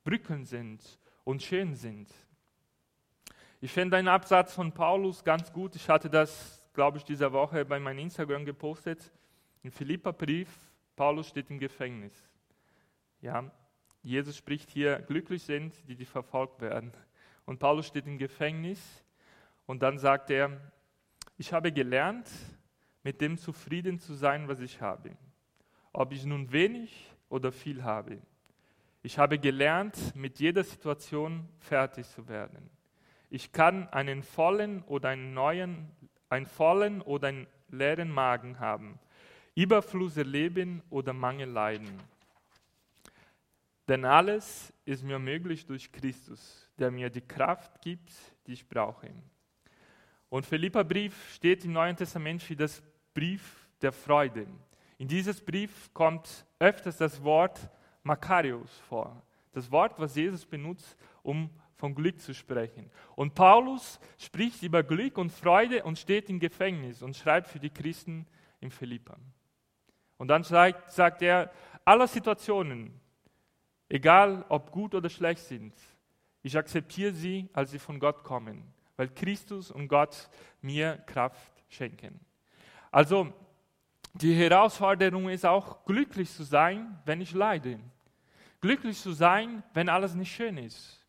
Brücken 0.06 0.46
sind 0.46 0.82
und 1.26 1.44
schön 1.44 1.76
sind. 1.76 2.08
Ich 3.60 3.74
finde 3.74 3.98
einen 3.98 4.08
Absatz 4.08 4.54
von 4.54 4.72
Paulus 4.72 5.22
ganz 5.22 5.52
gut. 5.52 5.76
Ich 5.76 5.90
hatte 5.90 6.10
das, 6.10 6.66
glaube 6.74 7.00
ich, 7.00 7.04
diese 7.04 7.34
Woche 7.34 7.66
bei 7.66 7.78
meinem 7.78 8.00
Instagram 8.00 8.46
gepostet. 8.46 9.12
Im 9.64 9.72
Philippa-Brief, 9.74 10.48
Paulus 10.96 11.28
steht 11.28 11.50
im 11.50 11.60
Gefängnis. 11.60 12.14
Ja, 13.20 13.52
Jesus 14.02 14.38
spricht 14.38 14.70
hier, 14.70 15.00
glücklich 15.00 15.44
sind, 15.44 15.74
die, 15.90 15.98
die 15.98 16.06
verfolgt 16.06 16.62
werden. 16.62 16.94
Und 17.46 17.60
Paulus 17.60 17.88
steht 17.88 18.08
im 18.08 18.18
Gefängnis 18.18 19.04
und 19.66 19.84
dann 19.84 19.98
sagt 19.98 20.30
er, 20.30 20.58
ich 21.44 21.52
habe 21.52 21.74
gelernt, 21.74 22.30
mit 23.04 23.20
dem 23.20 23.38
zufrieden 23.38 24.00
zu 24.00 24.14
sein, 24.14 24.48
was 24.48 24.62
ich 24.62 24.80
habe. 24.80 25.10
Ob 25.92 26.14
ich 26.14 26.24
nun 26.24 26.50
wenig 26.54 27.12
oder 27.28 27.52
viel 27.52 27.84
habe. 27.84 28.22
Ich 29.02 29.20
habe 29.20 29.38
gelernt, 29.38 30.16
mit 30.16 30.40
jeder 30.40 30.64
Situation 30.64 31.46
fertig 31.60 32.08
zu 32.08 32.30
werden. 32.30 32.70
Ich 33.30 33.52
kann 33.52 33.90
einen 33.90 34.24
vollen 34.24 34.84
oder 34.84 35.10
einen 35.10 35.34
neuen, 35.34 35.92
einen 36.30 36.46
vollen 36.46 37.02
oder 37.02 37.28
einen 37.28 37.48
leeren 37.68 38.10
Magen 38.10 38.62
haben, 38.62 38.98
Überfluss 39.54 40.16
erleben 40.16 40.82
oder 40.90 41.12
Mangel 41.12 41.50
leiden. 41.50 42.00
Denn 43.90 44.06
alles 44.06 44.72
ist 44.86 45.04
mir 45.04 45.20
möglich 45.20 45.66
durch 45.66 45.92
Christus, 45.92 46.72
der 46.80 46.90
mir 46.90 47.10
die 47.10 47.28
Kraft 47.28 47.82
gibt, 47.82 48.14
die 48.48 48.54
ich 48.54 48.66
brauche. 48.66 49.12
Und 50.34 50.48
Philippa 50.48 50.82
Brief 50.82 51.32
steht 51.36 51.64
im 51.64 51.74
Neuen 51.74 51.96
Testament 51.96 52.42
für 52.42 52.56
das 52.56 52.82
Brief 53.14 53.70
der 53.84 53.92
Freude. 53.92 54.48
In 54.98 55.08
dieses 55.08 55.40
Brief 55.40 55.94
kommt 55.94 56.48
öfters 56.58 56.98
das 56.98 57.24
Wort 57.24 57.70
Makarios 58.02 58.76
vor. 58.90 59.22
Das 59.52 59.70
Wort, 59.70 60.00
was 60.00 60.16
Jesus 60.16 60.44
benutzt, 60.44 60.98
um 61.22 61.52
von 61.76 61.94
Glück 61.94 62.20
zu 62.20 62.34
sprechen. 62.34 62.90
Und 63.16 63.36
Paulus 63.36 64.00
spricht 64.18 64.64
über 64.64 64.82
Glück 64.82 65.20
und 65.20 65.32
Freude 65.32 65.84
und 65.84 66.00
steht 66.00 66.32
im 66.32 66.40
Gefängnis 66.40 67.04
und 67.04 67.16
schreibt 67.16 67.48
für 67.48 67.60
die 67.60 67.70
Christen 67.70 68.26
in 68.60 68.72
Philippa. 68.72 69.16
Und 70.18 70.30
dann 70.30 70.42
sagt, 70.42 70.92
sagt 70.92 71.22
er, 71.22 71.52
alle 71.86 72.08
Situationen, 72.08 73.00
egal 73.88 74.48
ob 74.50 74.72
gut 74.72 74.96
oder 74.96 75.12
schlecht 75.12 75.44
sind, 75.44 75.76
ich 76.42 76.58
akzeptiere 76.58 77.14
sie, 77.14 77.52
als 77.54 77.70
sie 77.70 77.78
von 77.78 78.00
Gott 78.00 78.24
kommen, 78.24 78.74
weil 79.04 79.10
Christus 79.10 79.70
und 79.70 79.90
Gott 79.90 80.30
mir 80.62 80.96
Kraft 81.06 81.52
schenken. 81.68 82.22
Also 82.90 83.34
die 84.14 84.34
Herausforderung 84.34 85.28
ist 85.28 85.46
auch, 85.46 85.84
glücklich 85.84 86.32
zu 86.32 86.44
sein, 86.44 86.98
wenn 87.04 87.20
ich 87.20 87.34
leide. 87.34 87.82
Glücklich 88.62 88.98
zu 88.98 89.12
sein, 89.12 89.62
wenn 89.74 89.90
alles 89.90 90.16
nicht 90.16 90.34
schön 90.34 90.58
ist. 90.58 91.06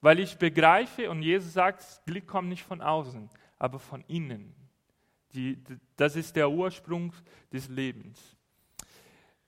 Weil 0.00 0.18
ich 0.18 0.38
begreife, 0.38 1.10
und 1.10 1.20
Jesus 1.20 1.52
sagt, 1.52 1.84
Glück 2.06 2.26
kommt 2.26 2.48
nicht 2.48 2.62
von 2.62 2.80
außen, 2.80 3.28
aber 3.58 3.78
von 3.78 4.02
innen. 4.08 4.54
Die, 5.34 5.62
das 5.96 6.16
ist 6.16 6.34
der 6.36 6.50
Ursprung 6.50 7.12
des 7.52 7.68
Lebens. 7.68 8.34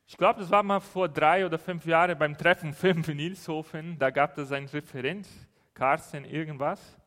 Ich 0.06 0.18
glaube, 0.18 0.40
das 0.40 0.50
war 0.50 0.62
mal 0.62 0.80
vor 0.80 1.08
drei 1.08 1.46
oder 1.46 1.58
fünf 1.58 1.86
Jahren 1.86 2.18
beim 2.18 2.36
Treffen 2.36 2.74
Fünf 2.74 3.08
in 3.08 3.18
Ilshofen. 3.18 3.98
Da 3.98 4.10
gab 4.10 4.36
es 4.36 4.52
einen 4.52 4.68
Referent, 4.68 5.26
Carsten 5.72 6.26
irgendwas. 6.26 6.98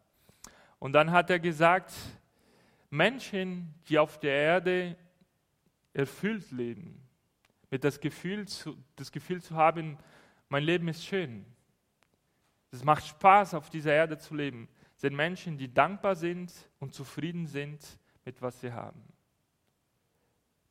Und 0.79 0.93
dann 0.93 1.11
hat 1.11 1.29
er 1.29 1.39
gesagt, 1.39 1.91
Menschen, 2.89 3.73
die 3.87 3.97
auf 3.97 4.19
der 4.19 4.33
Erde 4.33 4.95
erfüllt 5.93 6.51
leben, 6.51 7.03
mit 7.69 7.83
das 7.83 7.99
Gefühl 7.99 8.47
zu, 8.47 8.77
das 8.95 9.11
Gefühl 9.11 9.41
zu 9.41 9.55
haben, 9.55 9.97
mein 10.49 10.63
Leben 10.63 10.87
ist 10.87 11.05
schön, 11.05 11.45
es 12.71 12.83
macht 12.83 13.05
Spaß, 13.05 13.53
auf 13.53 13.69
dieser 13.69 13.93
Erde 13.93 14.17
zu 14.17 14.35
leben. 14.35 14.67
sind 14.95 15.15
Menschen, 15.15 15.57
die 15.57 15.73
dankbar 15.73 16.15
sind 16.15 16.53
und 16.79 16.93
zufrieden 16.93 17.47
sind 17.47 17.79
mit 18.25 18.41
was 18.41 18.59
sie 18.59 18.71
haben. 18.71 19.01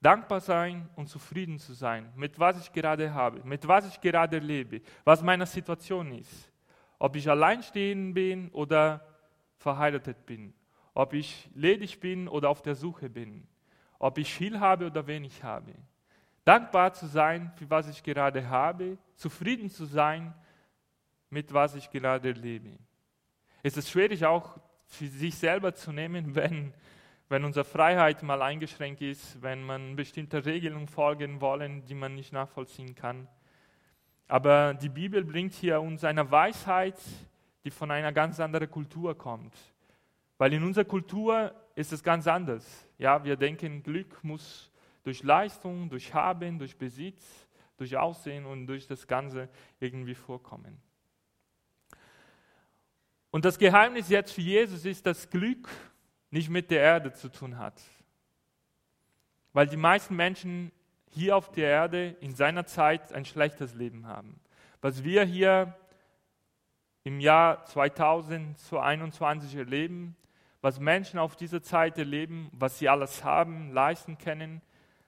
dankbar 0.00 0.40
sein 0.40 0.88
und 0.94 1.08
zufrieden 1.08 1.58
zu 1.58 1.72
sein 1.72 2.12
mit 2.14 2.38
was 2.38 2.60
ich 2.60 2.72
gerade 2.72 3.12
habe, 3.12 3.42
mit 3.44 3.66
was 3.66 3.88
ich 3.88 4.00
gerade 4.00 4.38
lebe, 4.38 4.82
was 5.04 5.22
meine 5.22 5.46
Situation 5.46 6.12
ist. 6.12 6.52
Ob 6.98 7.16
ich 7.16 7.28
alleinstehend 7.28 8.14
bin 8.14 8.50
oder 8.50 9.04
verheiratet 9.58 10.26
bin, 10.26 10.54
ob 10.94 11.12
ich 11.12 11.48
ledig 11.54 12.00
bin 12.00 12.28
oder 12.28 12.48
auf 12.50 12.62
der 12.62 12.74
Suche 12.74 13.10
bin, 13.10 13.46
ob 13.98 14.18
ich 14.18 14.32
viel 14.32 14.60
habe 14.60 14.86
oder 14.86 15.06
wenig 15.06 15.42
habe. 15.42 15.74
Dankbar 16.44 16.92
zu 16.92 17.06
sein 17.06 17.52
für 17.56 17.68
was 17.68 17.88
ich 17.88 18.02
gerade 18.02 18.48
habe, 18.48 18.98
zufrieden 19.16 19.68
zu 19.68 19.84
sein 19.84 20.32
mit 21.30 21.52
was 21.52 21.74
ich 21.74 21.90
gerade 21.90 22.30
lebe. 22.32 22.78
Es 23.62 23.76
ist 23.76 23.90
schwierig 23.90 24.24
auch 24.24 24.58
für 24.86 25.08
sich 25.08 25.34
selber 25.34 25.74
zu 25.74 25.92
nehmen, 25.92 26.34
wenn, 26.34 26.72
wenn 27.28 27.44
unsere 27.44 27.64
Freiheit 27.64 28.22
mal 28.22 28.42
eingeschränkt 28.42 29.02
ist, 29.02 29.42
wenn 29.42 29.64
man 29.64 29.96
bestimmte 29.96 30.44
Regelungen 30.44 30.86
folgen 30.86 31.40
wollen, 31.40 31.84
die 31.84 31.94
man 31.94 32.14
nicht 32.14 32.32
nachvollziehen 32.32 32.94
kann. 32.94 33.28
Aber 34.28 34.74
die 34.74 34.88
Bibel 34.88 35.24
bringt 35.24 35.52
hier 35.52 35.80
uns 35.80 36.04
eine 36.04 36.30
Weisheit, 36.30 36.98
die 37.66 37.70
von 37.72 37.90
einer 37.90 38.12
ganz 38.12 38.38
anderen 38.38 38.70
Kultur 38.70 39.18
kommt. 39.18 39.52
Weil 40.38 40.52
in 40.52 40.62
unserer 40.62 40.84
Kultur 40.84 41.52
ist 41.74 41.92
es 41.92 42.00
ganz 42.00 42.28
anders. 42.28 42.86
Ja, 42.96 43.24
wir 43.24 43.36
denken, 43.36 43.82
Glück 43.82 44.22
muss 44.22 44.70
durch 45.02 45.24
Leistung, 45.24 45.90
durch 45.90 46.14
Haben, 46.14 46.60
durch 46.60 46.76
Besitz, 46.76 47.24
durch 47.76 47.96
Aussehen 47.96 48.46
und 48.46 48.68
durch 48.68 48.86
das 48.86 49.04
Ganze 49.06 49.48
irgendwie 49.80 50.14
vorkommen. 50.14 50.80
Und 53.32 53.44
das 53.44 53.58
Geheimnis 53.58 54.08
jetzt 54.10 54.32
für 54.32 54.42
Jesus 54.42 54.84
ist, 54.84 55.04
dass 55.04 55.28
Glück 55.28 55.68
nicht 56.30 56.48
mit 56.48 56.70
der 56.70 56.82
Erde 56.82 57.12
zu 57.12 57.28
tun 57.28 57.58
hat. 57.58 57.82
Weil 59.52 59.66
die 59.66 59.76
meisten 59.76 60.14
Menschen 60.14 60.70
hier 61.10 61.36
auf 61.36 61.50
der 61.50 61.68
Erde 61.68 62.16
in 62.20 62.32
seiner 62.32 62.64
Zeit 62.64 63.12
ein 63.12 63.24
schlechtes 63.24 63.74
Leben 63.74 64.06
haben. 64.06 64.38
Was 64.80 65.02
wir 65.02 65.24
hier 65.24 65.74
im 67.06 67.20
Jahr 67.20 67.64
2021 67.66 69.54
erleben, 69.54 70.16
was 70.60 70.80
Menschen 70.80 71.20
auf 71.20 71.36
dieser 71.36 71.62
Zeit 71.62 71.98
erleben, 71.98 72.50
was 72.50 72.80
sie 72.80 72.88
alles 72.88 73.22
haben, 73.22 73.70
leisten 73.70 74.18
können, 74.18 74.60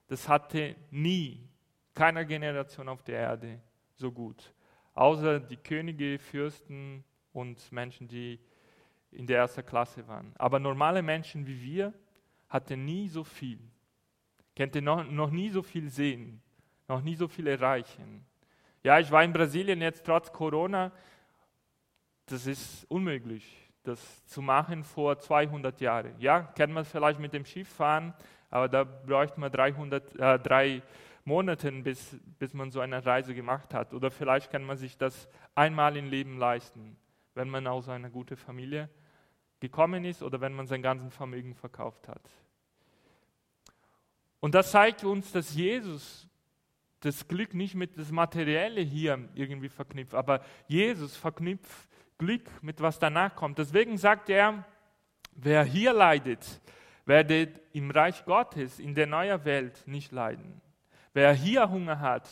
das 0.07 0.29
hatte 0.29 0.77
nie 0.93 1.49
keiner 1.95 2.25
Generation 2.25 2.89
auf 2.89 3.03
der 3.03 3.19
Erde 3.19 3.61
so 3.97 4.13
gut. 4.13 4.55
Außer 4.95 5.41
die 5.41 5.57
Könige, 5.57 6.21
Fürsten 6.21 7.03
und 7.33 7.73
Menschen, 7.73 8.07
die 8.07 8.39
in 9.11 9.27
der 9.27 9.39
ersten 9.39 9.67
Klasse 9.67 10.07
waren. 10.07 10.33
Aber 10.39 10.61
normale 10.61 11.03
Menschen 11.03 11.49
wie 11.49 11.61
wir 11.61 11.93
hatten 12.49 12.85
nie 12.85 13.09
so 13.09 13.25
viel. 13.25 13.59
Könnte 14.55 14.81
noch, 14.81 15.05
noch 15.05 15.33
nie 15.33 15.51
so 15.51 15.65
viel 15.65 15.91
sehen, 15.91 16.41
noch 16.87 17.03
nie 17.03 17.17
so 17.17 17.27
viel 17.27 17.49
erreichen. 17.49 18.25
Ja, 18.85 19.01
ich 19.01 19.11
war 19.11 19.25
in 19.25 19.33
Brasilien 19.33 19.81
jetzt 19.81 20.07
trotz 20.07 20.33
Corona. 20.33 20.93
Das 22.29 22.47
ist 22.47 22.85
unmöglich 22.91 23.69
das 23.89 24.27
zu 24.27 24.43
machen 24.43 24.85
vor 24.85 25.19
200 25.19 25.81
Jahren. 25.81 26.15
Ja, 26.19 26.43
kennt 26.43 26.73
man 26.73 26.85
vielleicht 26.85 27.19
mit 27.19 27.33
dem 27.33 27.45
Schiff 27.45 27.69
fahren, 27.69 28.15
aber 28.51 28.69
da 28.69 28.85
bräuchte 28.85 29.41
man 29.41 29.51
300, 29.51 30.15
äh, 30.17 30.39
drei 30.39 30.83
Monate, 31.25 31.71
bis, 31.73 32.17
bis 32.39 32.55
man 32.55 32.71
so 32.71 32.81
eine 32.81 33.05
Reise 33.05 33.35
gemacht 33.35 33.75
hat. 33.75 33.93
Oder 33.93 34.11
vielleicht 34.11 34.51
kann 34.51 34.63
man 34.63 34.77
sich 34.77 34.97
das 34.97 35.29
einmal 35.55 35.97
im 35.97 36.09
Leben 36.09 36.39
leisten, 36.39 36.97
wenn 37.35 37.49
man 37.49 37.67
aus 37.67 37.89
einer 37.89 38.11
guten 38.11 38.37
Familie 38.37 38.89
gekommen 39.61 40.05
ist 40.05 40.23
oder 40.23 40.41
wenn 40.41 40.53
man 40.53 40.67
sein 40.67 40.83
ganzes 40.83 41.15
Vermögen 41.15 41.55
verkauft 41.55 42.09
hat. 42.09 42.23
Und 44.41 44.55
das 44.55 44.71
zeigt 44.71 45.03
uns, 45.03 45.33
dass 45.33 45.55
Jesus 45.55 46.29
das 47.01 47.27
Glück 47.27 47.55
nicht 47.55 47.75
mit 47.75 47.99
das 47.99 48.11
Materielle 48.11 48.81
hier 48.81 49.29
irgendwie 49.35 49.69
verknüpft, 49.69 50.15
aber 50.15 50.43
Jesus 50.67 51.17
verknüpft 51.17 51.89
Glück 52.19 52.43
mit 52.63 52.81
was 52.81 52.99
danach 52.99 53.35
kommt. 53.35 53.59
Deswegen 53.59 53.97
sagt 53.97 54.29
er, 54.29 54.65
wer 55.33 55.65
hier 55.65 55.93
leidet, 55.93 56.61
werde 57.07 57.53
im 57.73 57.91
Reich 57.91 58.25
Gottes, 58.25 58.81
in 58.81 58.95
der 58.95 59.07
neuen 59.07 59.45
Welt 59.45 59.87
nicht 59.87 60.13
leiden. 60.13 60.61
Wer 61.15 61.33
hier 61.33 61.71
Hunger 61.71 62.01
hat, 62.01 62.29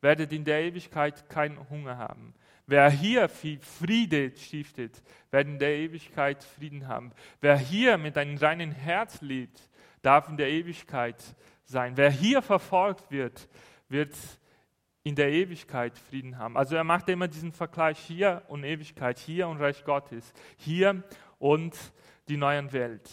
werdet 0.00 0.32
in 0.32 0.44
der 0.44 0.60
Ewigkeit 0.62 1.28
keinen 1.28 1.68
Hunger 1.70 1.96
haben. 1.96 2.34
Wer 2.66 2.90
hier 2.90 3.28
Friede 3.28 4.36
stiftet, 4.36 5.02
wird 5.30 5.46
in 5.46 5.58
der 5.58 5.74
Ewigkeit 5.74 6.44
Frieden 6.44 6.86
haben. 6.86 7.12
Wer 7.40 7.56
hier 7.56 7.96
mit 7.96 8.18
einem 8.18 8.36
reinen 8.36 8.72
Herz 8.72 9.22
lebt, 9.22 9.70
darf 10.02 10.28
in 10.28 10.36
der 10.36 10.50
Ewigkeit 10.50 11.16
sein. 11.64 11.96
Wer 11.96 12.10
hier 12.10 12.42
verfolgt 12.42 13.10
wird, 13.10 13.48
wird 13.88 14.14
in 15.02 15.14
der 15.14 15.30
Ewigkeit 15.30 15.96
Frieden 15.96 16.38
haben. 16.38 16.56
Also 16.56 16.76
er 16.76 16.84
macht 16.84 17.08
immer 17.08 17.28
diesen 17.28 17.52
Vergleich 17.52 17.98
hier 17.98 18.42
und 18.48 18.64
Ewigkeit, 18.64 19.18
hier 19.18 19.48
und 19.48 19.58
Reich 19.58 19.84
Gottes, 19.84 20.32
hier 20.56 21.02
und 21.38 21.76
die 22.28 22.36
neue 22.36 22.72
Welt. 22.72 23.08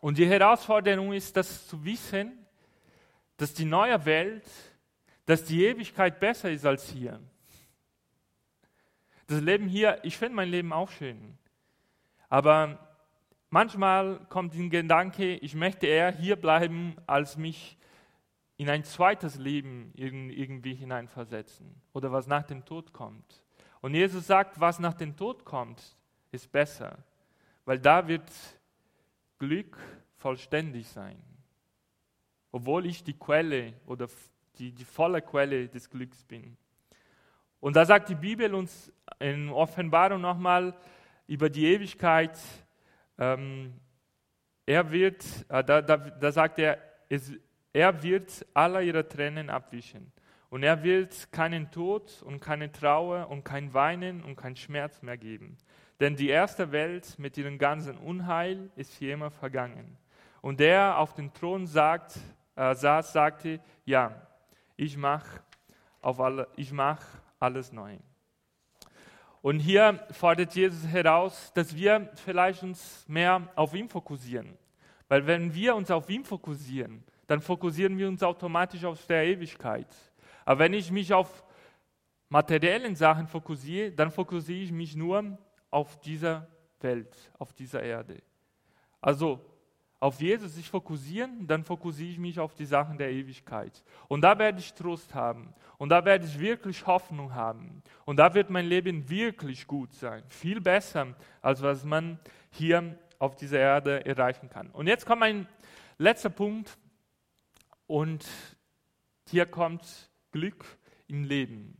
Und 0.00 0.18
die 0.18 0.26
Herausforderung 0.26 1.12
ist, 1.12 1.36
das 1.36 1.66
zu 1.66 1.84
wissen, 1.84 2.46
dass 3.36 3.54
die 3.54 3.64
neue 3.64 4.04
Welt, 4.04 4.44
dass 5.24 5.44
die 5.44 5.64
Ewigkeit 5.64 6.20
besser 6.20 6.50
ist 6.50 6.64
als 6.64 6.88
hier. 6.88 7.20
Das 9.26 9.40
Leben 9.40 9.66
hier, 9.66 9.98
ich 10.04 10.16
finde 10.16 10.36
mein 10.36 10.48
Leben 10.48 10.72
auch 10.72 10.90
schön. 10.90 11.36
Aber 12.28 12.78
manchmal 13.50 14.24
kommt 14.28 14.54
ein 14.54 14.70
Gedanke, 14.70 15.36
ich 15.36 15.54
möchte 15.54 15.86
eher 15.86 16.12
hier 16.12 16.36
bleiben, 16.36 16.96
als 17.06 17.36
mich 17.36 17.75
in 18.56 18.70
ein 18.70 18.84
zweites 18.84 19.36
Leben 19.36 19.92
irgendwie 19.94 20.74
hineinversetzen 20.74 21.74
oder 21.92 22.10
was 22.12 22.26
nach 22.26 22.44
dem 22.44 22.64
Tod 22.64 22.92
kommt. 22.92 23.44
Und 23.80 23.94
Jesus 23.94 24.26
sagt, 24.26 24.58
was 24.58 24.78
nach 24.78 24.94
dem 24.94 25.16
Tod 25.16 25.44
kommt, 25.44 25.96
ist 26.30 26.50
besser, 26.50 26.98
weil 27.64 27.78
da 27.78 28.08
wird 28.08 28.30
Glück 29.38 29.76
vollständig 30.16 30.88
sein. 30.88 31.22
Obwohl 32.50 32.86
ich 32.86 33.04
die 33.04 33.18
Quelle 33.18 33.74
oder 33.84 34.08
die, 34.58 34.72
die 34.72 34.84
volle 34.84 35.20
Quelle 35.20 35.68
des 35.68 35.90
Glücks 35.90 36.24
bin. 36.24 36.56
Und 37.60 37.76
da 37.76 37.84
sagt 37.84 38.08
die 38.08 38.14
Bibel 38.14 38.54
uns 38.54 38.92
in 39.18 39.50
Offenbarung 39.50 40.20
nochmal 40.20 40.74
über 41.26 41.50
die 41.50 41.66
Ewigkeit, 41.66 42.38
ähm, 43.18 43.74
er 44.64 44.90
wird, 44.90 45.24
äh, 45.48 45.62
da, 45.62 45.80
da, 45.80 45.96
da 45.96 46.32
sagt 46.32 46.58
er, 46.58 46.78
es, 47.08 47.32
er 47.76 48.02
wird 48.02 48.46
alle 48.54 48.82
ihre 48.82 49.06
Tränen 49.06 49.50
abwischen. 49.50 50.10
Und 50.48 50.62
er 50.62 50.82
wird 50.82 51.30
keinen 51.30 51.70
Tod 51.70 52.22
und 52.22 52.40
keine 52.40 52.72
Trauer 52.72 53.28
und 53.28 53.44
kein 53.44 53.74
Weinen 53.74 54.24
und 54.24 54.34
kein 54.34 54.56
Schmerz 54.56 55.02
mehr 55.02 55.18
geben. 55.18 55.58
Denn 56.00 56.16
die 56.16 56.30
erste 56.30 56.72
Welt 56.72 57.18
mit 57.18 57.36
ihrem 57.36 57.58
ganzen 57.58 57.98
Unheil 57.98 58.70
ist 58.76 58.94
für 58.94 59.10
immer 59.10 59.30
vergangen. 59.30 59.98
Und 60.40 60.58
der 60.58 60.96
auf 60.96 61.12
dem 61.12 61.34
Thron 61.34 61.66
sagt, 61.66 62.18
äh, 62.54 62.74
saß, 62.74 63.12
sagte, 63.12 63.60
ja, 63.84 64.26
ich 64.76 64.96
mache 64.96 65.42
alle, 66.00 66.48
mach 66.72 67.02
alles 67.38 67.72
neu. 67.72 67.98
Und 69.42 69.58
hier 69.58 70.02
fordert 70.12 70.54
Jesus 70.54 70.86
heraus, 70.86 71.52
dass 71.52 71.76
wir 71.76 72.10
vielleicht 72.24 72.62
uns 72.62 73.04
mehr 73.06 73.46
auf 73.54 73.74
ihn 73.74 73.90
fokussieren. 73.90 74.56
Weil 75.08 75.26
wenn 75.26 75.52
wir 75.52 75.76
uns 75.76 75.90
auf 75.90 76.08
ihn 76.08 76.24
fokussieren, 76.24 77.04
dann 77.26 77.40
fokussieren 77.40 77.96
wir 77.98 78.08
uns 78.08 78.22
automatisch 78.22 78.84
auf 78.84 79.06
der 79.06 79.24
Ewigkeit. 79.24 79.88
Aber 80.44 80.60
wenn 80.60 80.74
ich 80.74 80.90
mich 80.90 81.12
auf 81.12 81.44
materiellen 82.28 82.94
Sachen 82.94 83.26
fokussiere, 83.26 83.92
dann 83.92 84.10
fokussiere 84.10 84.64
ich 84.64 84.72
mich 84.72 84.96
nur 84.96 85.38
auf 85.70 85.98
dieser 86.00 86.46
Welt, 86.80 87.16
auf 87.38 87.52
dieser 87.52 87.82
Erde. 87.82 88.22
Also 89.00 89.40
auf 89.98 90.20
Jesus 90.20 90.54
sich 90.54 90.68
fokussieren, 90.68 91.46
dann 91.46 91.64
fokussiere 91.64 92.10
ich 92.10 92.18
mich 92.18 92.38
auf 92.38 92.54
die 92.54 92.66
Sachen 92.66 92.98
der 92.98 93.10
Ewigkeit. 93.10 93.82
Und 94.08 94.20
da 94.20 94.38
werde 94.38 94.58
ich 94.58 94.74
Trost 94.74 95.14
haben. 95.14 95.54
Und 95.78 95.88
da 95.88 96.04
werde 96.04 96.26
ich 96.26 96.38
wirklich 96.38 96.86
Hoffnung 96.86 97.34
haben. 97.34 97.82
Und 98.04 98.18
da 98.18 98.34
wird 98.34 98.50
mein 98.50 98.66
Leben 98.66 99.08
wirklich 99.08 99.66
gut 99.66 99.94
sein. 99.94 100.22
Viel 100.28 100.60
besser, 100.60 101.14
als 101.40 101.62
was 101.62 101.84
man 101.84 102.18
hier 102.50 102.98
auf 103.18 103.36
dieser 103.36 103.58
Erde 103.58 104.04
erreichen 104.04 104.50
kann. 104.50 104.70
Und 104.70 104.86
jetzt 104.86 105.06
kommt 105.06 105.20
mein 105.20 105.48
letzter 105.98 106.30
Punkt. 106.30 106.76
Und 107.86 108.26
hier 109.28 109.46
kommt 109.46 110.10
Glück 110.32 110.64
im 111.08 111.24
Leben. 111.24 111.76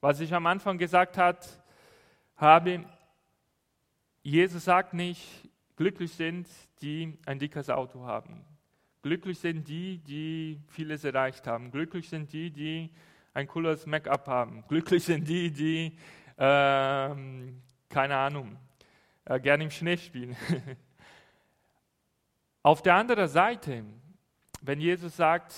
Was 0.00 0.20
ich 0.20 0.32
am 0.34 0.46
Anfang 0.46 0.78
gesagt 0.78 1.18
hat, 1.18 1.62
habe, 2.36 2.84
Jesus 4.22 4.64
sagt 4.64 4.94
nicht, 4.94 5.22
glücklich 5.76 6.12
sind 6.12 6.48
die 6.80 7.18
ein 7.26 7.38
dickes 7.38 7.68
Auto 7.68 8.04
haben. 8.04 8.44
Glücklich 9.02 9.38
sind 9.38 9.68
die, 9.68 9.98
die 9.98 10.60
vieles 10.68 11.04
erreicht 11.04 11.46
haben. 11.46 11.70
Glücklich 11.70 12.08
sind 12.08 12.32
die, 12.32 12.50
die 12.50 12.90
ein 13.32 13.46
cooles 13.46 13.86
Make-up 13.86 14.26
haben. 14.26 14.64
Glücklich 14.68 15.04
sind 15.04 15.28
die, 15.28 15.50
die, 15.50 15.96
äh, 16.36 17.14
keine 17.88 18.16
Ahnung, 18.16 18.56
äh, 19.24 19.40
gerne 19.40 19.64
im 19.64 19.70
Schnee 19.70 19.96
spielen. 19.96 20.36
Auf 22.62 22.82
der 22.82 22.94
anderen 22.94 23.28
Seite 23.28 23.84
wenn 24.60 24.80
Jesus 24.80 25.16
sagt, 25.16 25.54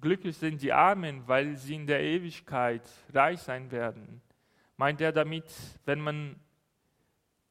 glücklich 0.00 0.36
sind 0.36 0.62
die 0.62 0.72
Armen, 0.72 1.26
weil 1.26 1.56
sie 1.56 1.74
in 1.74 1.86
der 1.86 2.00
Ewigkeit 2.02 2.82
reich 3.12 3.40
sein 3.40 3.70
werden, 3.70 4.20
meint 4.76 5.00
er 5.00 5.12
damit, 5.12 5.44
wenn 5.84 6.00
man 6.00 6.36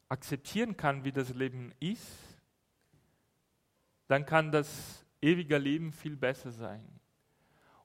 akzeptieren 0.09 0.77
kann, 0.77 1.03
wie 1.03 1.11
das 1.11 1.33
Leben 1.33 1.71
ist, 1.79 2.39
dann 4.07 4.25
kann 4.25 4.51
das 4.51 5.05
ewige 5.21 5.57
Leben 5.57 5.91
viel 5.91 6.15
besser 6.15 6.51
sein. 6.51 6.87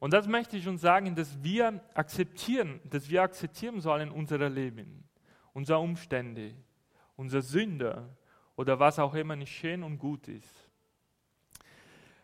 Und 0.01 0.13
das 0.13 0.27
möchte 0.27 0.57
ich 0.57 0.69
uns 0.69 0.81
sagen, 0.81 1.15
dass 1.15 1.43
wir 1.43 1.81
akzeptieren, 1.95 2.81
dass 2.85 3.09
wir 3.09 3.23
akzeptieren 3.23 3.81
sollen 3.81 4.11
unser 4.11 4.49
Leben, 4.49 5.09
unsere 5.53 5.79
Umstände, 5.79 6.55
unsere 7.17 7.43
Sünde 7.43 8.17
oder 8.57 8.79
was 8.79 8.99
auch 8.99 9.15
immer 9.15 9.35
nicht 9.35 9.57
schön 9.57 9.83
und 9.83 9.99
gut 9.99 10.29
ist. 10.29 10.68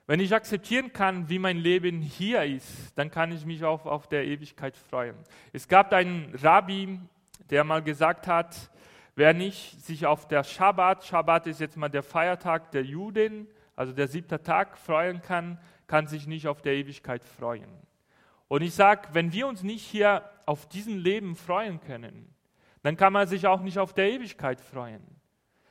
Wenn 0.06 0.20
ich 0.20 0.34
akzeptieren 0.34 0.92
kann, 0.92 1.30
wie 1.30 1.38
mein 1.38 1.56
Leben 1.56 2.02
hier 2.02 2.42
ist, 2.44 2.92
dann 2.96 3.10
kann 3.10 3.32
ich 3.32 3.46
mich 3.46 3.64
auch 3.64 3.86
auf 3.86 4.06
der 4.06 4.26
Ewigkeit 4.26 4.76
freuen. 4.76 5.16
Es 5.52 5.66
gab 5.66 5.94
einen 5.94 6.34
Rabbi, 6.42 7.00
der 7.48 7.64
mal 7.64 7.82
gesagt 7.82 8.26
hat, 8.26 8.70
wer 9.16 9.32
nicht 9.32 9.80
sich 9.82 10.04
auf 10.04 10.28
der 10.28 10.44
Schabbat, 10.44 11.04
Schabbat 11.04 11.46
ist 11.46 11.60
jetzt 11.60 11.78
mal 11.78 11.88
der 11.88 12.02
Feiertag 12.02 12.70
der 12.72 12.84
Juden, 12.84 13.48
also 13.76 13.94
der 13.94 14.06
siebte 14.06 14.42
Tag, 14.42 14.76
freuen 14.76 15.22
kann, 15.22 15.58
kann 15.86 16.06
sich 16.06 16.26
nicht 16.26 16.48
auf 16.48 16.60
der 16.60 16.74
Ewigkeit 16.74 17.24
freuen. 17.24 17.70
Und 18.48 18.60
ich 18.60 18.74
sage, 18.74 19.08
wenn 19.12 19.32
wir 19.32 19.46
uns 19.46 19.62
nicht 19.62 19.84
hier 19.86 20.28
auf 20.44 20.68
diesen 20.68 20.98
Leben 20.98 21.34
freuen 21.34 21.80
können, 21.80 22.28
dann 22.82 22.98
kann 22.98 23.14
man 23.14 23.26
sich 23.26 23.46
auch 23.46 23.62
nicht 23.62 23.78
auf 23.78 23.94
der 23.94 24.10
Ewigkeit 24.10 24.60
freuen. 24.60 25.02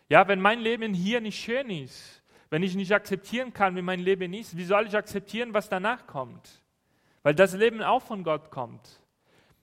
Ja, 0.09 0.27
wenn 0.27 0.41
mein 0.41 0.59
Leben 0.59 0.95
hier 0.95 1.21
nicht 1.21 1.39
schön 1.39 1.69
ist, 1.69 2.22
wenn 2.53 2.61
ich 2.61 2.75
nicht 2.75 2.91
akzeptieren 2.91 3.51
kann, 3.51 3.75
wie 3.75 3.81
mein 3.81 3.99
Leben 3.99 4.31
ist, 4.31 4.55
wie 4.55 4.63
soll 4.63 4.85
ich 4.85 4.95
akzeptieren, 4.95 5.55
was 5.55 5.69
danach 5.69 6.05
kommt? 6.05 6.61
Weil 7.23 7.33
das 7.33 7.55
Leben 7.55 7.81
auch 7.81 8.03
von 8.03 8.23
Gott 8.23 8.51
kommt, 8.51 9.01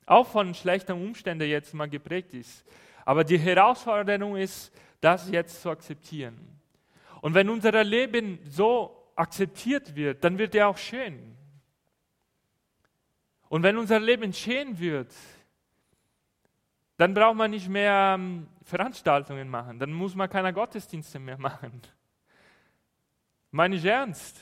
auch 0.06 0.26
von 0.26 0.52
schlechten 0.56 1.00
Umständen 1.00 1.48
jetzt 1.48 1.72
mal 1.72 1.88
geprägt 1.88 2.34
ist. 2.34 2.66
Aber 3.04 3.22
die 3.22 3.38
Herausforderung 3.38 4.36
ist, 4.36 4.72
das 5.00 5.30
jetzt 5.30 5.62
zu 5.62 5.70
akzeptieren. 5.70 6.36
Und 7.20 7.32
wenn 7.32 7.48
unser 7.48 7.84
Leben 7.84 8.40
so 8.44 9.12
akzeptiert 9.14 9.94
wird, 9.94 10.24
dann 10.24 10.36
wird 10.36 10.56
er 10.56 10.66
auch 10.66 10.76
schön. 10.76 11.36
Und 13.48 13.62
wenn 13.62 13.76
unser 13.76 14.00
Leben 14.00 14.32
schön 14.32 14.76
wird, 14.80 15.14
dann 16.96 17.14
braucht 17.14 17.36
man 17.36 17.52
nicht 17.52 17.68
mehr 17.68 18.16
ähm, 18.18 18.48
Veranstaltungen 18.64 19.48
machen, 19.48 19.78
dann 19.78 19.92
muss 19.92 20.16
man 20.16 20.28
keine 20.28 20.52
Gottesdienste 20.52 21.20
mehr 21.20 21.38
machen. 21.38 21.82
Meine 23.50 23.76
ich 23.76 23.84
ernst. 23.84 24.40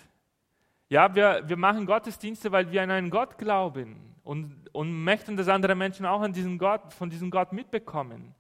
Ja, 0.91 1.15
wir, 1.15 1.43
wir 1.47 1.57
machen 1.57 1.87
Gottesdienste, 1.87 2.53
weil 2.53 2.71
wir 2.71 2.83
an 2.83 2.91
einen 2.91 3.11
Gott 3.11 3.39
glauben 3.39 4.15
und, 4.23 4.69
und 4.73 5.05
möchten, 5.05 5.37
dass 5.37 5.49
andere 5.49 5.75
Menschen 5.75 6.07
auch 6.07 6.21
an 6.21 6.33
diesen 6.33 6.59
Gott, 6.59 6.93
von 6.93 7.09
diesem 7.09 7.31
Gott 7.31 7.53
mitbekommen. 7.53 8.35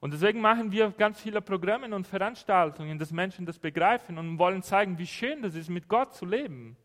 Und 0.00 0.12
deswegen 0.12 0.40
machen 0.40 0.70
wir 0.70 0.90
ganz 0.90 1.20
viele 1.20 1.40
Programme 1.40 1.94
und 1.94 2.06
Veranstaltungen, 2.06 2.98
dass 2.98 3.10
Menschen 3.10 3.46
das 3.46 3.58
begreifen 3.58 4.18
und 4.18 4.38
wollen 4.38 4.62
zeigen, 4.62 4.98
wie 4.98 5.06
schön 5.06 5.40
das 5.42 5.54
ist, 5.54 5.70
mit 5.70 5.88
Gott 5.88 6.14
zu 6.14 6.26
leben. 6.26 6.76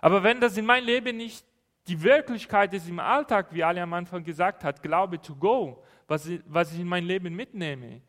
Aber 0.00 0.22
wenn 0.24 0.40
das 0.40 0.56
in 0.56 0.66
meinem 0.66 0.86
Leben 0.86 1.16
nicht 1.16 1.44
die 1.86 2.00
Wirklichkeit 2.02 2.72
ist 2.74 2.88
im 2.88 2.98
Alltag, 2.98 3.48
wie 3.50 3.62
Ali 3.62 3.80
am 3.80 3.92
Anfang 3.92 4.24
gesagt 4.24 4.64
hat, 4.64 4.82
Glaube 4.82 5.20
to 5.20 5.34
go, 5.34 5.82
was 6.06 6.28
was 6.46 6.72
ich 6.72 6.80
in 6.80 6.88
mein 6.88 7.04
Leben 7.04 7.34
mitnehme, 7.34 8.02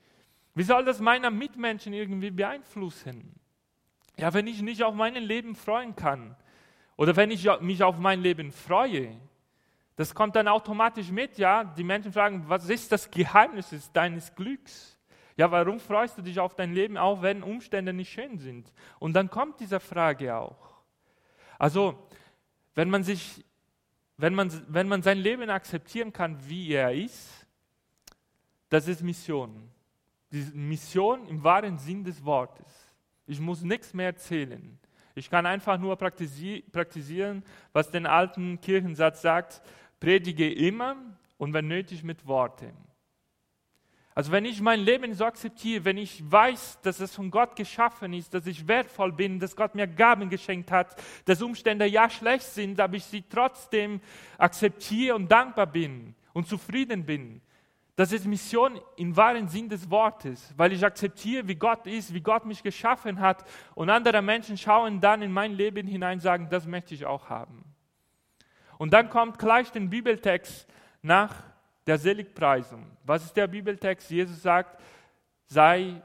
wie 0.56 0.64
soll 0.64 0.86
das 0.86 1.00
meiner 1.00 1.32
Mitmenschen 1.32 1.94
irgendwie 1.94 2.32
beeinflussen? 2.32 3.40
Ja, 4.18 4.34
wenn 4.34 4.48
ich 4.48 4.62
nicht 4.62 4.84
auf 4.84 4.94
mein 4.94 5.16
Leben 5.16 5.56
freuen 5.56 5.96
kann 5.96 6.36
oder 6.96 7.16
wenn 7.16 7.32
ich 7.32 7.48
mich 7.62 7.84
auf 7.84 7.98
mein 7.98 8.22
Leben 8.22 8.52
freue, 8.52 9.20
das 9.96 10.14
kommt 10.16 10.36
dann 10.36 10.48
automatisch 10.48 11.12
mit, 11.12 11.38
ja. 11.38 11.64
Die 11.64 11.84
Menschen 11.84 12.12
fragen, 12.12 12.44
was 12.48 12.70
ist 12.70 12.92
das 12.92 13.10
Geheimnis 13.10 13.92
deines 13.94 14.34
Glücks? 14.36 14.98
Ja, 15.36 15.50
warum 15.52 15.80
freust 15.80 16.18
du 16.18 16.22
dich 16.22 16.40
auf 16.40 16.56
dein 16.56 16.74
Leben, 16.74 16.98
auch 16.98 17.22
wenn 17.22 17.42
Umstände 17.42 17.94
nicht 17.94 18.12
schön 18.12 18.38
sind? 18.38 18.72
Und 19.00 19.14
dann 19.14 19.30
kommt 19.30 19.60
diese 19.60 19.80
Frage 19.80 20.36
auch. 20.36 20.74
Also, 21.58 22.08
wenn 22.76 22.90
man 22.90 23.04
sich, 23.04 23.44
wenn 24.18 24.36
man, 24.36 24.52
wenn 24.68 24.88
man 24.88 25.02
sein 25.02 25.18
Leben 25.18 25.50
akzeptieren 25.50 26.14
kann, 26.14 26.38
wie 26.48 26.72
er 26.72 26.94
ist, 26.94 27.48
das 28.70 28.88
ist 28.88 29.02
Mission. 29.02 29.70
Die 30.32 30.42
Mission 30.54 31.28
im 31.28 31.44
wahren 31.44 31.78
Sinn 31.78 32.04
des 32.04 32.24
Wortes. 32.24 32.93
Ich 33.26 33.40
muss 33.40 33.62
nichts 33.62 33.94
mehr 33.94 34.08
erzählen. 34.08 34.80
Ich 35.16 35.30
kann 35.30 35.46
einfach 35.46 35.78
nur 35.78 35.96
praktisieren, 35.96 37.44
was 37.72 37.92
den 37.92 38.06
alten 38.06 38.60
Kirchensatz 38.60 39.22
sagt, 39.22 39.62
Predige 40.00 40.52
immer 40.52 40.96
und 41.38 41.54
wenn 41.54 41.68
nötig 41.68 42.04
mit 42.04 42.26
Worten. 42.26 42.74
Also 44.16 44.32
wenn 44.32 44.46
ich 44.46 44.62
mein 44.62 44.80
Leben 44.80 45.14
so 45.14 45.26
akzeptiere, 45.26 45.86
wenn 45.86 45.98
ich 45.98 46.24
weiß, 46.32 46.82
dass 46.82 47.00
es 47.00 47.16
von 47.16 47.32
Gott 47.32 47.56
geschaffen 47.56 48.14
ist, 48.14 48.34
dass 48.34 48.46
ich 48.46 48.68
wertvoll 48.68 49.12
bin, 49.12 49.40
dass 49.40 49.56
Gott 49.56 49.74
mir 49.74 49.88
Gaben 49.88 50.30
geschenkt 50.30 50.72
hat, 50.72 50.96
dass 51.26 51.42
Umstände 51.42 51.86
ja 51.88 52.10
schlecht 52.10 52.46
sind, 52.46 52.80
aber 52.80 52.96
ich 52.96 53.06
sie 53.06 53.24
trotzdem 53.28 54.02
akzeptiere 54.38 55.16
und 55.16 55.32
dankbar 55.32 55.66
bin 55.66 56.14
und 56.34 56.48
zufrieden 56.48 57.06
bin, 57.06 57.42
das 57.96 58.12
ist 58.12 58.26
Mission 58.26 58.80
im 58.96 59.16
wahren 59.16 59.48
Sinn 59.48 59.70
des 59.70 59.90
Wortes, 59.90 60.54
weil 60.58 60.74
ich 60.74 60.84
akzeptiere, 60.84 61.48
wie 61.48 61.56
Gott 61.56 61.86
ist, 61.86 62.14
wie 62.14 62.22
Gott 62.22 62.46
mich 62.46 62.64
geschaffen 62.64 63.20
hat 63.20 63.44
und 63.76 63.90
andere 63.90 64.22
Menschen 64.22 64.58
schauen 64.58 65.00
dann 65.00 65.22
in 65.22 65.32
mein 65.32 65.54
Leben 65.54 65.86
hinein 65.86 66.18
und 66.18 66.22
sagen, 66.22 66.48
das 66.50 66.66
möchte 66.66 66.96
ich 66.96 67.06
auch 67.06 67.30
haben. 67.30 67.64
Und 68.80 68.94
dann 68.94 69.10
kommt 69.10 69.38
gleich 69.38 69.72
der 69.72 69.82
Bibeltext 69.82 70.68
nach 71.04 71.36
der 71.86 72.00
Seligpreisung. 72.00 72.86
Was 73.04 73.26
ist 73.26 73.38
der 73.38 73.48
Bibeltext? 73.48 74.10
Jesus 74.10 74.42
sagt, 74.42 74.82
sei 75.46 76.02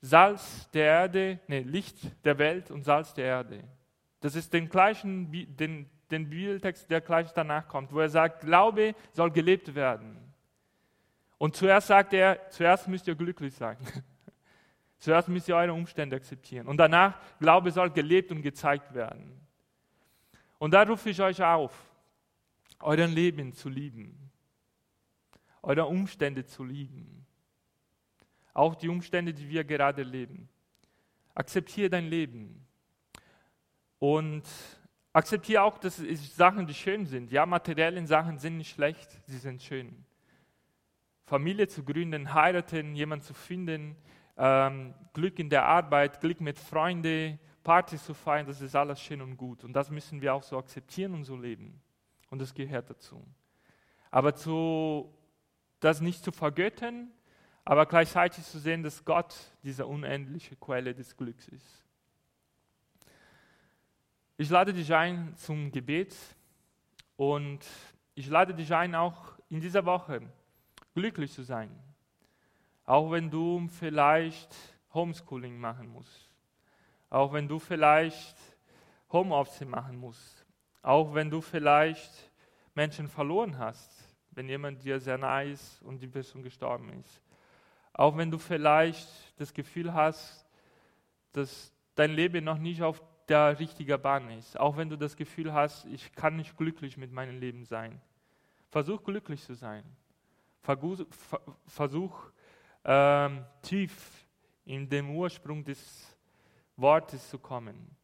Salz 0.00 0.70
der 0.70 0.84
Erde, 0.84 1.40
nee, 1.48 1.60
Licht 1.60 1.96
der 2.24 2.38
Welt 2.38 2.70
und 2.70 2.84
Salz 2.84 3.12
der 3.14 3.24
Erde. 3.24 3.64
Das 4.20 4.36
ist 4.36 4.52
den 4.52 4.68
gleichen, 4.68 5.32
den, 5.56 5.90
den 6.10 6.30
Bibeltext, 6.30 6.88
der 6.88 7.00
gleich 7.00 7.32
danach 7.32 7.66
kommt, 7.66 7.92
wo 7.92 7.98
er 7.98 8.08
sagt, 8.08 8.42
Glaube 8.42 8.94
soll 9.12 9.32
gelebt 9.32 9.74
werden. 9.74 10.27
Und 11.38 11.54
zuerst 11.54 11.86
sagt 11.86 12.12
er, 12.12 12.50
zuerst 12.50 12.88
müsst 12.88 13.06
ihr 13.06 13.14
glücklich 13.14 13.54
sein. 13.54 13.78
zuerst 14.98 15.28
müsst 15.28 15.48
ihr 15.48 15.56
eure 15.56 15.72
Umstände 15.72 16.16
akzeptieren. 16.16 16.66
Und 16.66 16.76
danach, 16.76 17.18
Glaube 17.38 17.70
soll 17.70 17.90
gelebt 17.90 18.32
und 18.32 18.42
gezeigt 18.42 18.92
werden. 18.92 19.40
Und 20.58 20.72
da 20.72 20.82
rufe 20.82 21.10
ich 21.10 21.20
euch 21.20 21.42
auf, 21.42 21.72
euren 22.80 23.12
Leben 23.12 23.52
zu 23.52 23.68
lieben, 23.68 24.30
eure 25.62 25.86
Umstände 25.86 26.44
zu 26.44 26.64
lieben, 26.64 27.26
auch 28.52 28.74
die 28.74 28.88
Umstände, 28.88 29.32
die 29.32 29.48
wir 29.48 29.62
gerade 29.62 30.02
leben. 30.02 30.48
Akzeptiere 31.34 31.90
dein 31.90 32.06
Leben 32.08 32.66
und 34.00 34.42
akzeptiere 35.12 35.62
auch, 35.62 35.78
dass 35.78 36.00
es 36.00 36.34
Sachen, 36.34 36.66
die 36.66 36.74
schön 36.74 37.06
sind. 37.06 37.30
Ja, 37.30 37.46
materielle 37.46 38.04
Sachen 38.04 38.38
sind 38.38 38.56
nicht 38.56 38.74
schlecht, 38.74 39.08
sie 39.26 39.38
sind 39.38 39.62
schön. 39.62 40.04
Familie 41.28 41.68
zu 41.68 41.84
gründen, 41.84 42.32
heiraten, 42.32 42.94
jemanden 42.94 43.22
zu 43.22 43.34
finden, 43.34 43.96
ähm, 44.38 44.94
Glück 45.12 45.38
in 45.38 45.50
der 45.50 45.66
Arbeit, 45.66 46.20
Glück 46.22 46.40
mit 46.40 46.58
Freunden, 46.58 47.38
Partys 47.62 48.06
zu 48.06 48.14
feiern, 48.14 48.46
das 48.46 48.62
ist 48.62 48.74
alles 48.74 48.98
schön 48.98 49.20
und 49.20 49.36
gut. 49.36 49.62
Und 49.62 49.74
das 49.74 49.90
müssen 49.90 50.22
wir 50.22 50.32
auch 50.32 50.42
so 50.42 50.56
akzeptieren 50.56 51.12
und 51.12 51.24
so 51.24 51.36
leben. 51.36 51.82
Und 52.30 52.40
das 52.40 52.54
gehört 52.54 52.88
dazu. 52.88 53.22
Aber 54.10 54.34
zu, 54.34 55.12
das 55.80 56.00
nicht 56.00 56.24
zu 56.24 56.32
vergöttern, 56.32 57.10
aber 57.62 57.84
gleichzeitig 57.84 58.44
zu 58.44 58.58
sehen, 58.58 58.82
dass 58.82 59.04
Gott 59.04 59.36
diese 59.62 59.86
unendliche 59.86 60.56
Quelle 60.56 60.94
des 60.94 61.14
Glücks 61.14 61.46
ist. 61.48 61.84
Ich 64.38 64.48
lade 64.48 64.72
dich 64.72 64.94
ein 64.94 65.36
zum 65.36 65.72
Gebet 65.72 66.16
und 67.16 67.66
ich 68.14 68.30
lade 68.30 68.54
dich 68.54 68.72
ein, 68.72 68.94
auch 68.94 69.38
in 69.50 69.60
dieser 69.60 69.84
Woche 69.84 70.22
glücklich 71.00 71.32
zu 71.32 71.42
sein. 71.42 71.70
Auch 72.84 73.10
wenn 73.10 73.30
du 73.30 73.68
vielleicht 73.68 74.54
Homeschooling 74.94 75.58
machen 75.58 75.88
musst. 75.88 76.30
Auch 77.10 77.32
wenn 77.32 77.48
du 77.48 77.58
vielleicht 77.58 78.36
Homeoffice 79.10 79.66
machen 79.66 79.96
musst 79.96 80.46
auch 80.82 81.12
wenn 81.14 81.30
du 81.30 81.40
vielleicht 81.40 82.10
Menschen 82.74 83.08
verloren 83.08 83.58
hast, 83.58 83.90
wenn 84.30 84.48
jemand 84.48 84.82
dir 84.82 85.00
sehr 85.00 85.18
nahe 85.18 85.50
ist 85.50 85.82
und 85.82 86.00
die 86.00 86.06
Person 86.06 86.42
gestorben 86.42 86.90
ist. 87.00 87.22
Auch 87.92 88.16
wenn 88.16 88.30
du 88.30 88.38
vielleicht 88.38 89.08
das 89.38 89.52
Gefühl 89.52 89.92
hast, 89.92 90.46
dass 91.32 91.72
dein 91.94 92.12
Leben 92.12 92.44
noch 92.44 92.58
nicht 92.58 92.82
auf 92.82 93.02
der 93.28 93.58
richtigen 93.58 94.00
Bahn 94.00 94.30
ist. 94.30 94.58
Auch 94.58 94.76
wenn 94.76 94.88
du 94.88 94.96
das 94.96 95.16
Gefühl 95.16 95.52
hast, 95.52 95.84
ich 95.86 96.12
kann 96.12 96.36
nicht 96.36 96.56
glücklich 96.56 96.96
mit 96.96 97.12
meinem 97.12 97.38
Leben 97.38 97.64
sein. 97.64 98.00
Versuch 98.70 99.02
glücklich 99.02 99.42
zu 99.42 99.54
sein. 99.54 99.84
Versuch, 101.66 102.30
ähm, 102.84 103.44
tief 103.62 104.26
in 104.64 104.88
den 104.88 105.08
Ursprung 105.10 105.64
des 105.64 106.16
Wortes 106.76 107.30
zu 107.30 107.38
kommen. 107.38 107.96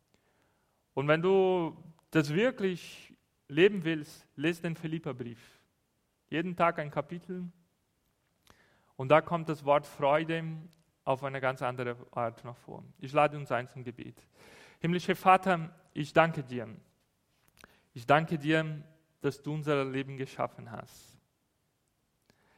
Und 0.94 1.08
wenn 1.08 1.20
du 1.20 1.76
das 2.10 2.32
wirklich 2.32 3.12
leben 3.48 3.84
willst, 3.84 4.26
lese 4.36 4.62
den 4.62 4.76
Philipperbrief. 4.76 5.60
Jeden 6.28 6.56
Tag 6.56 6.78
ein 6.78 6.90
Kapitel. 6.90 7.44
Und 8.96 9.08
da 9.08 9.20
kommt 9.20 9.48
das 9.48 9.64
Wort 9.64 9.86
Freude 9.86 10.44
auf 11.04 11.22
eine 11.24 11.40
ganz 11.40 11.62
andere 11.62 11.96
Art 12.12 12.44
noch 12.44 12.56
vor. 12.56 12.82
Ich 12.98 13.12
lade 13.12 13.36
uns 13.36 13.52
ein 13.52 13.68
zum 13.68 13.84
Gebet. 13.84 14.16
Himmlischer 14.80 15.16
Vater, 15.16 15.74
ich 15.92 16.12
danke 16.12 16.42
dir. 16.42 16.68
Ich 17.92 18.06
danke 18.06 18.38
dir, 18.38 18.82
dass 19.20 19.40
du 19.42 19.52
unser 19.54 19.84
Leben 19.84 20.16
geschaffen 20.16 20.70
hast. 20.70 21.13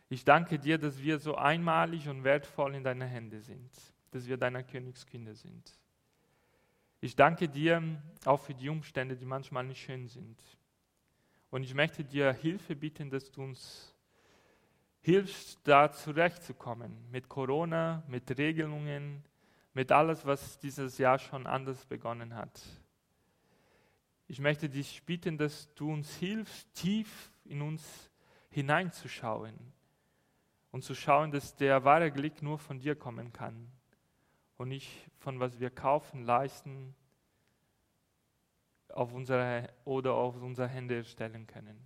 Ich 0.09 0.25
danke 0.25 0.59
dir, 0.59 0.79
dass 0.79 1.03
wir 1.03 1.19
so 1.19 1.35
einmalig 1.35 2.09
und 2.09 2.23
wertvoll 2.23 2.77
in 2.77 2.85
deinen 2.85 3.09
Händen 3.09 3.40
sind, 3.40 3.71
dass 4.12 4.27
wir 4.27 4.37
deine 4.37 4.62
Königskinder 4.62 5.35
sind. 5.35 5.73
Ich 7.01 7.16
danke 7.16 7.49
dir 7.49 7.83
auch 8.25 8.38
für 8.38 8.55
die 8.55 8.69
Umstände, 8.69 9.16
die 9.16 9.27
manchmal 9.27 9.64
nicht 9.64 9.83
schön 9.83 10.07
sind. 10.07 10.40
Und 11.51 11.64
ich 11.64 11.75
möchte 11.75 12.05
dir 12.05 12.33
Hilfe 12.33 12.77
bitten, 12.77 13.11
dass 13.11 13.31
du 13.33 13.42
uns 13.42 13.95
hilfst, 15.01 15.61
da 15.64 15.90
zurechtzukommen 15.90 17.11
mit 17.11 17.29
Corona, 17.29 18.03
mit 18.09 18.37
Regelungen, 18.38 19.25
mit 19.73 19.92
alles, 19.92 20.25
was 20.25 20.59
dieses 20.59 20.99
Jahr 20.99 21.19
schon 21.19 21.47
anders 21.47 21.85
begonnen 21.85 22.35
hat. 22.35 22.61
Ich 24.29 24.40
möchte 24.40 24.69
dich 24.69 25.03
bitten, 25.05 25.37
dass 25.37 25.73
du 25.75 25.92
uns 25.92 26.14
hilfst, 26.16 26.73
tief 26.75 27.31
in 27.45 27.62
uns 27.62 28.11
hineinzuschauen 28.51 29.76
und 30.70 30.83
zu 30.83 30.94
schauen, 30.94 31.31
dass 31.31 31.55
der 31.57 31.85
wahre 31.85 32.11
Glück 32.11 32.42
nur 32.42 32.59
von 32.59 32.79
dir 32.79 32.94
kommen 32.94 33.33
kann 33.33 33.70
und 34.57 34.68
nicht 34.68 35.11
von 35.18 35.40
was 35.40 35.59
wir 35.59 35.70
kaufen, 35.70 36.24
leisten 36.24 36.94
auf 38.88 39.12
unsere, 39.12 39.68
oder 39.85 40.14
auf 40.14 40.40
unsere 40.40 40.68
Hände 40.68 41.05
stellen 41.05 41.46
können. 41.46 41.79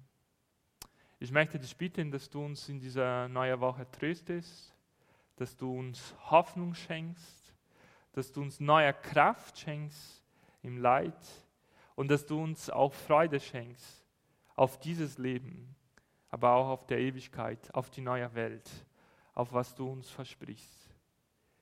Ich 1.18 1.32
möchte 1.32 1.58
dich 1.58 1.76
bitten, 1.76 2.10
dass 2.10 2.30
du 2.30 2.44
uns 2.44 2.68
in 2.68 2.78
dieser 2.78 3.28
neuen 3.28 3.60
Woche 3.60 3.86
tröstest, 3.90 4.74
dass 5.36 5.56
du 5.56 5.78
uns 5.78 6.14
Hoffnung 6.30 6.74
schenkst, 6.74 7.54
dass 8.12 8.32
du 8.32 8.42
uns 8.42 8.60
neue 8.60 8.92
Kraft 8.92 9.58
schenkst 9.58 10.24
im 10.62 10.78
Leid 10.78 11.14
und 11.94 12.10
dass 12.10 12.26
du 12.26 12.42
uns 12.42 12.70
auch 12.70 12.92
Freude 12.92 13.40
schenkst 13.40 14.04
auf 14.56 14.78
dieses 14.78 15.18
Leben, 15.18 15.74
aber 16.30 16.52
auch 16.52 16.68
auf 16.68 16.86
der 16.86 16.98
Ewigkeit, 16.98 17.72
auf 17.74 17.90
die 17.90 18.00
neue 18.00 18.32
Welt, 18.34 18.70
auf 19.34 19.52
was 19.52 19.74
du 19.74 19.88
uns 19.88 20.08
versprichst. 20.10 20.90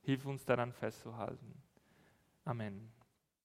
Hilf 0.03 0.27
uns 0.27 0.45
daran 0.45 0.73
festzuhalten. 0.73 1.63
Amen. 2.45 2.98